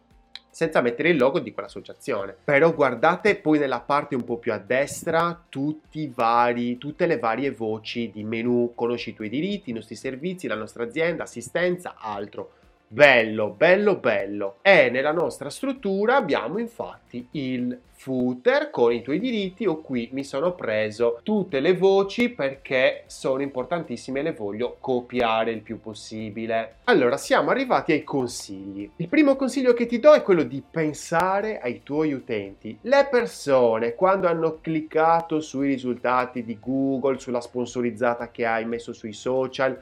Senza 0.53 0.81
mettere 0.81 1.09
il 1.09 1.17
logo 1.17 1.39
di 1.39 1.53
quell'associazione. 1.53 2.35
Però 2.43 2.73
guardate 2.73 3.35
poi 3.37 3.57
nella 3.57 3.79
parte 3.79 4.15
un 4.15 4.25
po' 4.25 4.37
più 4.37 4.51
a 4.51 4.57
destra 4.57 5.41
vari, 6.13 6.77
tutte 6.77 7.05
le 7.05 7.17
varie 7.17 7.51
voci 7.51 8.11
di 8.11 8.23
menu, 8.23 8.73
conosci 8.75 9.11
i 9.11 9.13
tuoi 9.13 9.29
diritti, 9.29 9.69
i 9.69 9.73
nostri 9.73 9.95
servizi, 9.95 10.47
la 10.47 10.55
nostra 10.55 10.83
azienda, 10.83 11.23
assistenza, 11.23 11.95
altro 11.97 12.51
Bello, 12.93 13.51
bello, 13.51 13.95
bello. 13.95 14.57
E 14.61 14.89
nella 14.89 15.13
nostra 15.13 15.49
struttura 15.49 16.17
abbiamo 16.17 16.57
infatti 16.57 17.25
il 17.31 17.79
footer 17.89 18.69
con 18.69 18.91
i 18.91 19.01
tuoi 19.01 19.17
diritti 19.17 19.65
o 19.65 19.79
qui 19.79 20.09
mi 20.11 20.25
sono 20.25 20.55
preso 20.55 21.21
tutte 21.23 21.61
le 21.61 21.73
voci 21.73 22.27
perché 22.27 23.03
sono 23.05 23.43
importantissime 23.43 24.19
e 24.19 24.23
le 24.23 24.33
voglio 24.33 24.75
copiare 24.81 25.51
il 25.51 25.61
più 25.61 25.79
possibile. 25.79 26.79
Allora, 26.83 27.15
siamo 27.15 27.49
arrivati 27.49 27.93
ai 27.93 28.03
consigli. 28.03 28.89
Il 28.97 29.07
primo 29.07 29.37
consiglio 29.37 29.71
che 29.71 29.85
ti 29.85 29.97
do 29.97 30.11
è 30.11 30.21
quello 30.21 30.43
di 30.43 30.61
pensare 30.69 31.61
ai 31.61 31.83
tuoi 31.83 32.11
utenti. 32.11 32.77
Le 32.81 33.07
persone 33.09 33.95
quando 33.95 34.27
hanno 34.27 34.59
cliccato 34.59 35.39
sui 35.39 35.67
risultati 35.67 36.43
di 36.43 36.57
Google, 36.59 37.19
sulla 37.19 37.39
sponsorizzata 37.39 38.31
che 38.31 38.45
hai 38.45 38.65
messo 38.65 38.91
sui 38.91 39.13
social, 39.13 39.81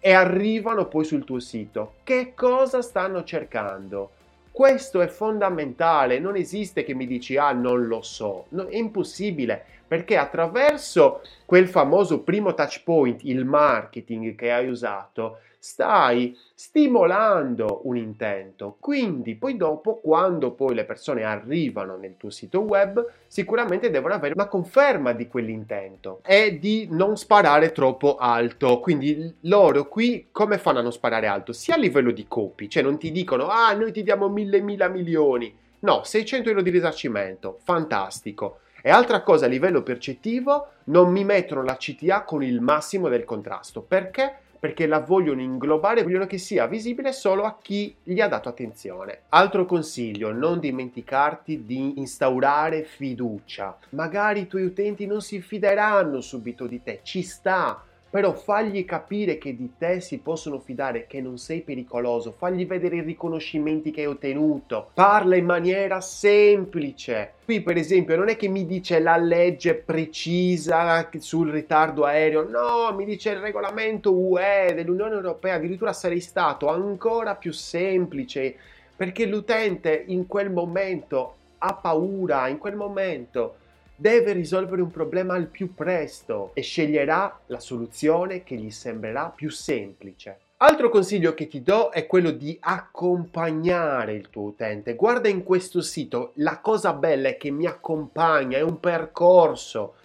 e 0.00 0.12
arrivano 0.12 0.86
poi 0.86 1.04
sul 1.04 1.24
tuo 1.24 1.38
sito. 1.38 1.94
Che 2.02 2.32
cosa 2.34 2.82
stanno 2.82 3.22
cercando? 3.22 4.10
Questo 4.50 5.00
è 5.00 5.06
fondamentale, 5.06 6.18
non 6.18 6.34
esiste 6.34 6.82
che 6.82 6.94
mi 6.94 7.06
dici 7.06 7.36
ah 7.36 7.52
non 7.52 7.86
lo 7.86 8.02
so, 8.02 8.46
no, 8.48 8.66
è 8.66 8.76
impossibile 8.76 9.64
perché 9.90 10.16
attraverso 10.16 11.20
quel 11.44 11.66
famoso 11.66 12.20
primo 12.20 12.54
touch 12.54 12.82
point, 12.84 13.24
il 13.24 13.44
marketing 13.44 14.36
che 14.36 14.52
hai 14.52 14.68
usato, 14.68 15.38
stai 15.62 16.36
stimolando 16.54 17.82
un 17.84 17.98
intento. 17.98 18.76
Quindi 18.80 19.34
poi 19.34 19.58
dopo, 19.58 20.00
quando 20.00 20.52
poi 20.52 20.74
le 20.74 20.84
persone 20.84 21.22
arrivano 21.22 21.96
nel 21.96 22.16
tuo 22.16 22.30
sito 22.30 22.60
web, 22.60 23.06
sicuramente 23.26 23.90
devono 23.90 24.14
avere 24.14 24.32
una 24.34 24.48
conferma 24.48 25.12
di 25.12 25.28
quell'intento 25.28 26.20
e 26.24 26.58
di 26.58 26.88
non 26.90 27.18
sparare 27.18 27.72
troppo 27.72 28.16
alto. 28.16 28.80
Quindi 28.80 29.36
loro 29.42 29.86
qui 29.86 30.28
come 30.32 30.56
fanno 30.56 30.78
a 30.78 30.82
non 30.82 30.92
sparare 30.92 31.26
alto? 31.26 31.52
Sia 31.52 31.74
a 31.74 31.78
livello 31.78 32.10
di 32.10 32.26
copy, 32.26 32.66
cioè 32.66 32.82
non 32.82 32.96
ti 32.98 33.12
dicono 33.12 33.48
ah 33.48 33.72
noi 33.74 33.92
ti 33.92 34.02
diamo 34.02 34.28
mille 34.28 34.60
mila 34.60 34.88
milioni. 34.88 35.54
No, 35.80 36.02
600 36.04 36.48
euro 36.48 36.62
di 36.62 36.70
risarcimento, 36.70 37.58
fantastico. 37.62 38.60
E 38.82 38.88
altra 38.88 39.22
cosa 39.22 39.44
a 39.44 39.48
livello 39.48 39.82
percettivo, 39.82 40.68
non 40.84 41.10
mi 41.10 41.22
mettono 41.22 41.62
la 41.62 41.76
CTA 41.76 42.22
con 42.22 42.42
il 42.42 42.62
massimo 42.62 43.08
del 43.08 43.24
contrasto. 43.24 43.82
Perché? 43.82 44.36
Perché 44.60 44.86
la 44.86 45.00
vogliono 45.00 45.40
inglobare, 45.40 46.02
vogliono 46.02 46.26
che 46.26 46.36
sia 46.36 46.66
visibile 46.66 47.12
solo 47.12 47.44
a 47.44 47.56
chi 47.60 47.96
gli 48.02 48.20
ha 48.20 48.28
dato 48.28 48.50
attenzione. 48.50 49.22
Altro 49.30 49.64
consiglio, 49.64 50.32
non 50.32 50.60
dimenticarti 50.60 51.64
di 51.64 51.98
instaurare 51.98 52.84
fiducia. 52.84 53.78
Magari 53.90 54.40
i 54.40 54.46
tuoi 54.46 54.64
utenti 54.64 55.06
non 55.06 55.22
si 55.22 55.40
fideranno 55.40 56.20
subito 56.20 56.66
di 56.66 56.82
te, 56.82 57.00
ci 57.02 57.22
sta, 57.22 57.82
però 58.10 58.32
fagli 58.32 58.84
capire 58.84 59.38
che 59.38 59.56
di 59.56 59.70
te 59.78 60.00
si 60.00 60.18
possono 60.18 60.58
fidare, 60.58 61.06
che 61.06 61.20
non 61.20 61.38
sei 61.38 61.60
pericoloso, 61.60 62.32
fagli 62.36 62.66
vedere 62.66 62.96
i 62.96 63.02
riconoscimenti 63.02 63.92
che 63.92 64.00
hai 64.00 64.08
ottenuto, 64.08 64.90
parla 64.92 65.36
in 65.36 65.44
maniera 65.44 66.00
semplice. 66.00 67.34
Qui 67.44 67.60
per 67.60 67.76
esempio 67.76 68.16
non 68.16 68.28
è 68.28 68.36
che 68.36 68.48
mi 68.48 68.66
dice 68.66 68.98
la 68.98 69.16
legge 69.16 69.74
precisa 69.74 71.08
sul 71.18 71.50
ritardo 71.50 72.04
aereo, 72.04 72.48
no, 72.48 72.92
mi 72.96 73.04
dice 73.04 73.30
il 73.30 73.38
regolamento 73.38 74.12
UE 74.12 74.72
dell'Unione 74.74 75.14
Europea, 75.14 75.54
addirittura 75.54 75.92
sarei 75.92 76.20
stato 76.20 76.68
ancora 76.68 77.36
più 77.36 77.52
semplice, 77.52 78.56
perché 78.96 79.24
l'utente 79.26 80.02
in 80.08 80.26
quel 80.26 80.50
momento 80.50 81.36
ha 81.58 81.74
paura, 81.74 82.48
in 82.48 82.58
quel 82.58 82.74
momento 82.74 83.54
deve 84.00 84.32
risolvere 84.32 84.80
un 84.80 84.90
problema 84.90 85.34
al 85.34 85.48
più 85.48 85.74
presto 85.74 86.52
e 86.54 86.62
sceglierà 86.62 87.40
la 87.48 87.60
soluzione 87.60 88.42
che 88.42 88.56
gli 88.56 88.70
sembrerà 88.70 89.28
più 89.28 89.50
semplice. 89.50 90.38
Altro 90.56 90.88
consiglio 90.88 91.34
che 91.34 91.48
ti 91.48 91.62
do 91.62 91.90
è 91.90 92.06
quello 92.06 92.30
di 92.30 92.56
accompagnare 92.60 94.14
il 94.14 94.30
tuo 94.30 94.44
utente. 94.44 94.94
Guarda 94.94 95.28
in 95.28 95.42
questo 95.42 95.82
sito, 95.82 96.32
la 96.36 96.60
cosa 96.60 96.94
bella 96.94 97.28
è 97.28 97.36
che 97.36 97.50
mi 97.50 97.66
accompagna, 97.66 98.56
è 98.56 98.62
un 98.62 98.80
percorso. 98.80 99.96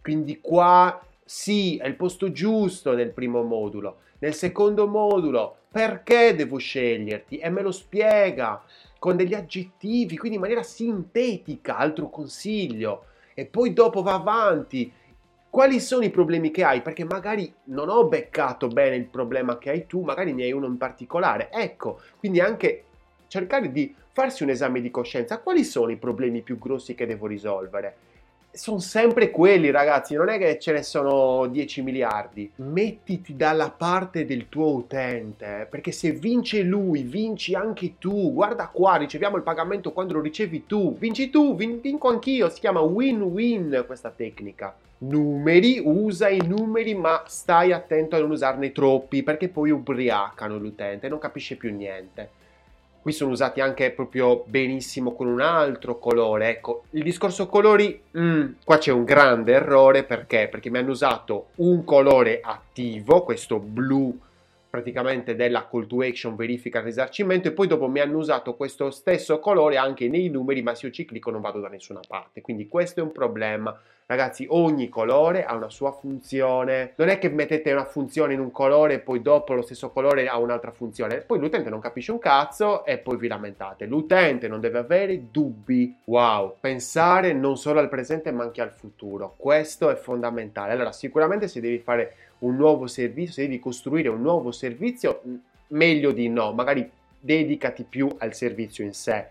Quindi 0.00 0.38
qua 0.40 1.04
sì, 1.24 1.78
è 1.78 1.88
il 1.88 1.96
posto 1.96 2.30
giusto 2.30 2.94
nel 2.94 3.10
primo 3.10 3.42
modulo. 3.42 3.96
Nel 4.20 4.34
secondo 4.34 4.86
modulo, 4.86 5.56
perché 5.68 6.36
devo 6.36 6.58
sceglierti? 6.58 7.38
E 7.38 7.50
me 7.50 7.62
lo 7.62 7.72
spiega 7.72 8.62
con 9.00 9.16
degli 9.16 9.34
aggettivi, 9.34 10.16
quindi 10.16 10.36
in 10.36 10.42
maniera 10.42 10.62
sintetica. 10.62 11.76
Altro 11.76 12.08
consiglio 12.08 13.06
e 13.34 13.46
poi 13.46 13.72
dopo 13.72 14.02
va 14.02 14.14
avanti. 14.14 14.92
Quali 15.48 15.80
sono 15.80 16.04
i 16.04 16.10
problemi 16.10 16.50
che 16.50 16.64
hai? 16.64 16.80
Perché 16.80 17.04
magari 17.04 17.52
non 17.64 17.88
ho 17.88 18.06
beccato 18.06 18.68
bene 18.68 18.96
il 18.96 19.06
problema 19.06 19.58
che 19.58 19.70
hai 19.70 19.86
tu, 19.86 20.00
magari 20.00 20.32
ne 20.32 20.44
hai 20.44 20.52
uno 20.52 20.66
in 20.66 20.78
particolare. 20.78 21.50
Ecco, 21.52 22.00
quindi 22.18 22.40
anche 22.40 22.84
cercare 23.26 23.70
di 23.70 23.94
farsi 24.12 24.42
un 24.42 24.50
esame 24.50 24.80
di 24.80 24.90
coscienza. 24.90 25.40
Quali 25.40 25.64
sono 25.64 25.90
i 25.90 25.96
problemi 25.96 26.40
più 26.42 26.58
grossi 26.58 26.94
che 26.94 27.06
devo 27.06 27.26
risolvere? 27.26 27.96
Sono 28.52 28.78
sempre 28.78 29.30
quelli, 29.30 29.70
ragazzi, 29.70 30.14
non 30.14 30.28
è 30.28 30.36
che 30.36 30.58
ce 30.58 30.72
ne 30.72 30.82
sono 30.82 31.46
10 31.46 31.82
miliardi. 31.82 32.50
Mettiti 32.56 33.34
dalla 33.34 33.70
parte 33.70 34.26
del 34.26 34.48
tuo 34.48 34.74
utente, 34.74 35.66
perché 35.70 35.90
se 35.90 36.12
vince 36.12 36.62
lui, 36.62 37.02
vinci 37.02 37.54
anche 37.54 37.94
tu. 37.98 38.32
Guarda 38.32 38.68
qua, 38.68 38.96
riceviamo 38.96 39.36
il 39.36 39.42
pagamento 39.42 39.92
quando 39.92 40.14
lo 40.14 40.20
ricevi 40.20 40.66
tu. 40.66 40.96
Vinci 40.98 41.30
tu, 41.30 41.56
vin- 41.56 41.80
vinco 41.80 42.08
anch'io. 42.08 42.50
Si 42.50 42.60
chiama 42.60 42.80
win-win 42.80 43.84
questa 43.86 44.10
tecnica. 44.10 44.74
Numeri, 44.98 45.80
usa 45.82 46.28
i 46.28 46.46
numeri, 46.46 46.94
ma 46.94 47.24
stai 47.26 47.72
attento 47.72 48.16
a 48.16 48.20
non 48.20 48.30
usarne 48.30 48.70
troppi, 48.70 49.22
perché 49.22 49.48
poi 49.48 49.70
ubriacano 49.70 50.58
l'utente 50.58 51.08
non 51.08 51.18
capisce 51.18 51.56
più 51.56 51.74
niente. 51.74 52.40
Qui 53.02 53.10
sono 53.10 53.32
usati 53.32 53.60
anche 53.60 53.90
proprio 53.90 54.44
benissimo 54.46 55.12
con 55.12 55.26
un 55.26 55.40
altro 55.40 55.98
colore. 55.98 56.50
Ecco, 56.50 56.84
il 56.90 57.02
discorso 57.02 57.48
colori, 57.48 58.00
mm, 58.16 58.52
qua 58.64 58.78
c'è 58.78 58.92
un 58.92 59.02
grande 59.02 59.54
errore 59.54 60.04
perché? 60.04 60.46
Perché 60.48 60.70
mi 60.70 60.78
hanno 60.78 60.92
usato 60.92 61.48
un 61.56 61.82
colore 61.82 62.40
attivo, 62.40 63.24
questo 63.24 63.58
blu 63.58 64.16
praticamente 64.72 65.36
della 65.36 65.68
call 65.70 65.86
to 65.86 66.00
action 66.00 66.34
verifica 66.34 66.78
il 66.78 66.86
risarcimento 66.86 67.46
e 67.46 67.52
poi 67.52 67.66
dopo 67.66 67.88
mi 67.88 68.00
hanno 68.00 68.16
usato 68.16 68.54
questo 68.54 68.90
stesso 68.90 69.38
colore 69.38 69.76
anche 69.76 70.08
nei 70.08 70.30
numeri 70.30 70.62
ma 70.62 70.74
se 70.74 70.86
io 70.86 70.92
ci 70.92 71.04
clicco 71.04 71.30
non 71.30 71.42
vado 71.42 71.60
da 71.60 71.68
nessuna 71.68 72.00
parte. 72.08 72.40
Quindi 72.40 72.68
questo 72.68 73.00
è 73.00 73.02
un 73.02 73.12
problema. 73.12 73.78
Ragazzi 74.06 74.46
ogni 74.48 74.88
colore 74.88 75.44
ha 75.44 75.54
una 75.54 75.68
sua 75.68 75.92
funzione. 75.92 76.94
Non 76.96 77.10
è 77.10 77.18
che 77.18 77.28
mettete 77.28 77.70
una 77.70 77.84
funzione 77.84 78.32
in 78.32 78.40
un 78.40 78.50
colore 78.50 78.94
e 78.94 78.98
poi 79.00 79.20
dopo 79.20 79.52
lo 79.52 79.60
stesso 79.60 79.90
colore 79.90 80.26
ha 80.26 80.38
un'altra 80.38 80.70
funzione. 80.70 81.18
Poi 81.18 81.38
l'utente 81.38 81.68
non 81.68 81.80
capisce 81.80 82.10
un 82.10 82.18
cazzo 82.18 82.86
e 82.86 82.96
poi 82.96 83.18
vi 83.18 83.28
lamentate. 83.28 83.84
L'utente 83.84 84.48
non 84.48 84.60
deve 84.60 84.78
avere 84.78 85.30
dubbi. 85.30 85.98
Wow. 86.04 86.56
Pensare 86.60 87.34
non 87.34 87.58
solo 87.58 87.78
al 87.78 87.90
presente 87.90 88.32
ma 88.32 88.42
anche 88.42 88.62
al 88.62 88.72
futuro. 88.72 89.34
Questo 89.36 89.90
è 89.90 89.96
fondamentale. 89.96 90.72
Allora 90.72 90.92
sicuramente 90.92 91.46
se 91.46 91.60
devi 91.60 91.78
fare 91.78 92.14
un 92.42 92.56
nuovo 92.56 92.86
servizio, 92.86 93.32
se 93.34 93.42
devi 93.42 93.58
costruire 93.58 94.08
un 94.08 94.20
nuovo 94.20 94.52
servizio, 94.52 95.22
meglio 95.68 96.12
di 96.12 96.28
no, 96.28 96.52
magari 96.52 96.88
dedicati 97.18 97.84
più 97.84 98.08
al 98.18 98.34
servizio 98.34 98.84
in 98.84 98.92
sé. 98.92 99.26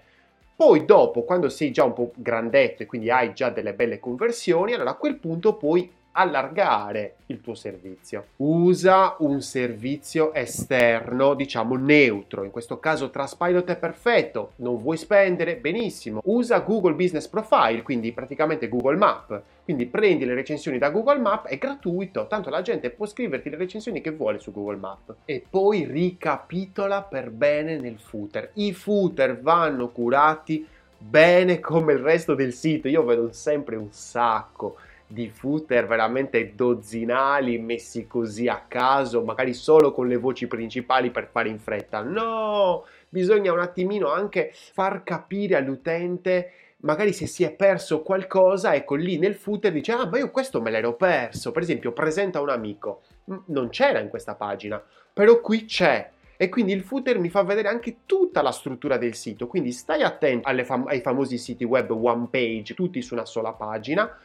Poi 0.55 0.85
dopo, 0.85 1.23
quando 1.23 1.49
sei 1.49 1.71
già 1.71 1.83
un 1.83 1.93
po' 1.93 2.11
grandetto 2.15 2.83
e 2.83 2.85
quindi 2.85 3.09
hai 3.09 3.33
già 3.33 3.49
delle 3.49 3.73
belle 3.73 3.99
conversioni, 3.99 4.73
allora 4.73 4.91
a 4.91 4.95
quel 4.95 5.15
punto 5.15 5.55
puoi 5.55 5.91
allargare 6.13 7.15
il 7.27 7.41
tuo 7.41 7.55
servizio. 7.55 8.25
Usa 8.37 9.15
un 9.19 9.41
servizio 9.41 10.33
esterno, 10.33 11.33
diciamo 11.33 11.75
neutro. 11.75 12.43
In 12.43 12.51
questo 12.51 12.79
caso 12.79 13.09
Trustpilot 13.09 13.69
è 13.69 13.77
perfetto, 13.77 14.53
non 14.57 14.77
vuoi 14.77 14.97
spendere? 14.97 15.55
Benissimo. 15.55 16.21
Usa 16.25 16.59
Google 16.59 16.93
Business 16.93 17.27
Profile, 17.27 17.81
quindi 17.81 18.11
praticamente 18.11 18.67
Google 18.67 18.97
Map. 18.97 19.41
Quindi 19.63 19.85
prendi 19.85 20.25
le 20.25 20.33
recensioni 20.33 20.77
da 20.77 20.89
Google 20.89 21.19
Map, 21.19 21.47
è 21.47 21.57
gratuito, 21.57 22.27
tanto 22.27 22.49
la 22.49 22.61
gente 22.61 22.89
può 22.89 23.05
scriverti 23.05 23.49
le 23.49 23.57
recensioni 23.57 24.01
che 24.01 24.11
vuole 24.11 24.39
su 24.39 24.51
Google 24.51 24.77
Map. 24.77 25.15
E 25.25 25.45
poi 25.47 25.85
ricapitola 25.85 27.03
per 27.03 27.29
bene 27.29 27.77
nel 27.77 27.99
footer. 27.99 28.51
I 28.55 28.73
footer 28.73 29.39
vanno 29.39 29.89
curati 29.89 30.67
bene 30.97 31.59
come 31.59 31.93
il 31.93 31.99
resto 31.99 32.35
del 32.35 32.53
sito. 32.53 32.87
Io 32.87 33.03
vedo 33.03 33.31
sempre 33.31 33.75
un 33.75 33.91
sacco 33.91 34.75
di 35.11 35.29
footer 35.29 35.85
veramente 35.87 36.55
dozzinali 36.55 37.57
messi 37.59 38.07
così 38.07 38.47
a 38.47 38.63
caso, 38.67 39.23
magari 39.23 39.53
solo 39.53 39.91
con 39.91 40.07
le 40.07 40.17
voci 40.17 40.47
principali 40.47 41.11
per 41.11 41.29
fare 41.31 41.49
in 41.49 41.59
fretta. 41.59 42.01
No, 42.01 42.85
bisogna 43.09 43.51
un 43.51 43.59
attimino 43.59 44.11
anche 44.11 44.51
far 44.53 45.03
capire 45.03 45.55
all'utente 45.55 46.51
magari 46.81 47.13
se 47.13 47.27
si 47.27 47.43
è 47.43 47.51
perso 47.51 48.01
qualcosa, 48.01 48.73
ecco 48.73 48.95
lì 48.95 49.17
nel 49.17 49.35
footer 49.35 49.71
dice 49.71 49.91
ah 49.91 50.07
ma 50.07 50.17
io 50.17 50.31
questo 50.31 50.61
me 50.61 50.71
l'ero 50.71 50.95
perso, 50.95 51.51
per 51.51 51.63
esempio 51.63 51.91
presenta 51.91 52.41
un 52.41 52.49
amico, 52.49 53.01
non 53.45 53.69
c'era 53.69 53.99
in 53.99 54.09
questa 54.09 54.35
pagina, 54.35 54.81
però 55.13 55.39
qui 55.41 55.65
c'è. 55.65 56.09
E 56.37 56.49
quindi 56.49 56.73
il 56.73 56.81
footer 56.81 57.19
mi 57.19 57.29
fa 57.29 57.43
vedere 57.43 57.67
anche 57.67 57.97
tutta 58.07 58.41
la 58.41 58.51
struttura 58.51 58.97
del 58.97 59.13
sito, 59.13 59.45
quindi 59.45 59.71
stai 59.71 60.01
attento 60.01 60.49
fam- 60.63 60.87
ai 60.87 60.99
famosi 60.99 61.37
siti 61.37 61.63
web 61.63 61.91
one 61.91 62.29
page, 62.31 62.73
tutti 62.73 62.99
su 63.03 63.13
una 63.13 63.25
sola 63.25 63.53
pagina, 63.53 64.17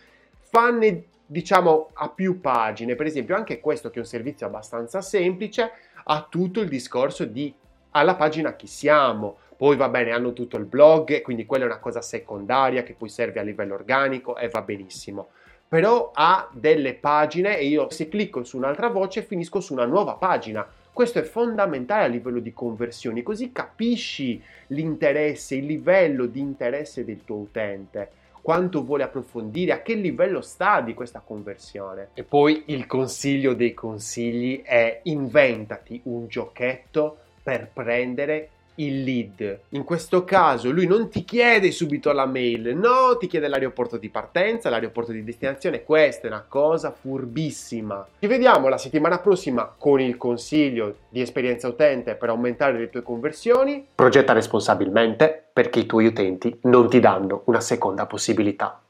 fanne 0.49 1.05
diciamo 1.27 1.91
a 1.95 2.09
più 2.09 2.41
pagine, 2.41 2.95
per 2.95 3.07
esempio 3.07 3.35
anche 3.35 3.61
questo 3.61 3.91
che 3.91 3.97
è 3.97 4.01
un 4.01 4.07
servizio 4.07 4.47
abbastanza 4.47 5.01
semplice, 5.01 5.71
ha 6.05 6.27
tutto 6.29 6.61
il 6.61 6.69
discorso 6.69 7.25
di 7.25 7.53
alla 7.91 8.15
pagina 8.15 8.55
chi 8.55 8.67
siamo. 8.67 9.39
Poi 9.57 9.75
va 9.77 9.89
bene, 9.89 10.13
hanno 10.13 10.35
tutto 10.35 10.59
il 10.59 10.67
blog, 10.67 11.23
quindi 11.23 11.47
quella 11.47 11.65
è 11.65 11.67
una 11.67 11.79
cosa 11.79 12.03
secondaria 12.03 12.83
che 12.83 12.93
poi 12.93 13.09
serve 13.09 13.41
a 13.41 13.43
livello 13.43 13.75
organico 13.75 14.37
e 14.37 14.49
va 14.49 14.61
benissimo. 14.61 15.29
Però 15.67 16.11
ha 16.15 16.49
delle 16.53 16.95
pagine 16.95 17.59
e 17.59 17.67
io 17.67 17.91
se 17.91 18.09
clicco 18.09 18.45
su 18.45 18.59
un'altra 18.59 18.89
voce 18.89 19.23
finisco 19.23 19.61
su 19.61 19.73
una 19.73 19.87
nuova 19.87 20.13
pagina. 20.15 20.67
Questo 20.93 21.19
è 21.19 21.23
fondamentale 21.23 22.05
a 22.05 22.09
livello 22.09 22.39
di 22.39 22.53
conversioni, 22.53 23.23
così 23.23 23.51
capisci 23.51 24.41
l'interesse, 24.69 25.57
il 25.57 25.67
livello 25.67 26.27
di 26.27 26.41
interesse 26.41 27.05
del 27.05 27.25
tuo 27.25 27.37
utente 27.37 28.11
quanto 28.47 28.85
vuole 28.85 29.03
approfondire, 29.03 29.73
a 29.73 29.83
che 29.83 29.95
livello 29.95 30.41
sta 30.41 30.81
di 30.81 30.95
questa 30.95 31.19
conversione. 31.19 32.11
E 32.15 32.23
poi 32.23 32.63
il 32.67 32.87
consiglio 32.87 33.55
dei 33.55 33.75
consigli 33.75 34.63
è 34.63 35.01
inventati 35.03 36.01
un 36.05 36.29
giochetto 36.29 37.17
per 37.43 37.69
prendere 37.73 38.51
il 38.77 39.03
lead. 39.03 39.61
In 39.71 39.85
questo 39.85 40.25
caso 40.25 40.71
lui 40.71 40.87
non 40.87 41.09
ti 41.09 41.25
chiede 41.25 41.71
subito 41.71 42.13
la 42.13 42.27
mail, 42.27 42.77
no, 42.77 43.17
ti 43.19 43.27
chiede 43.27 43.49
l'aeroporto 43.49 43.97
di 43.97 44.09
partenza, 44.09 44.71
l'aeroporto 44.71 45.13
di 45.13 45.25
destinazione. 45.25 45.85
Questa 45.85 46.27
è 46.27 46.31
una 46.31 46.45
cosa 46.47 46.91
furbissima. 46.91 48.07
Ci 48.19 48.27
vediamo 48.27 48.69
la 48.69 48.79
settimana 48.79 49.19
prossima 49.19 49.73
con 49.77 50.01
il 50.01 50.17
consiglio 50.17 50.97
di 51.09 51.21
esperienza 51.21 51.69
utente 51.69 52.15
per 52.15 52.29
aumentare 52.29 52.79
le 52.79 52.91
tue 52.91 53.03
conversioni. 53.03 53.87
Progetta 53.95 54.33
responsabilmente 54.33 55.45
perché 55.53 55.81
i 55.81 55.87
tuoi 55.87 56.07
utenti 56.07 56.59
non 56.63 56.89
ti 56.89 57.01
danno 57.01 57.43
una 57.47 57.61
seconda 57.61 58.07
possibilità. 58.07 58.81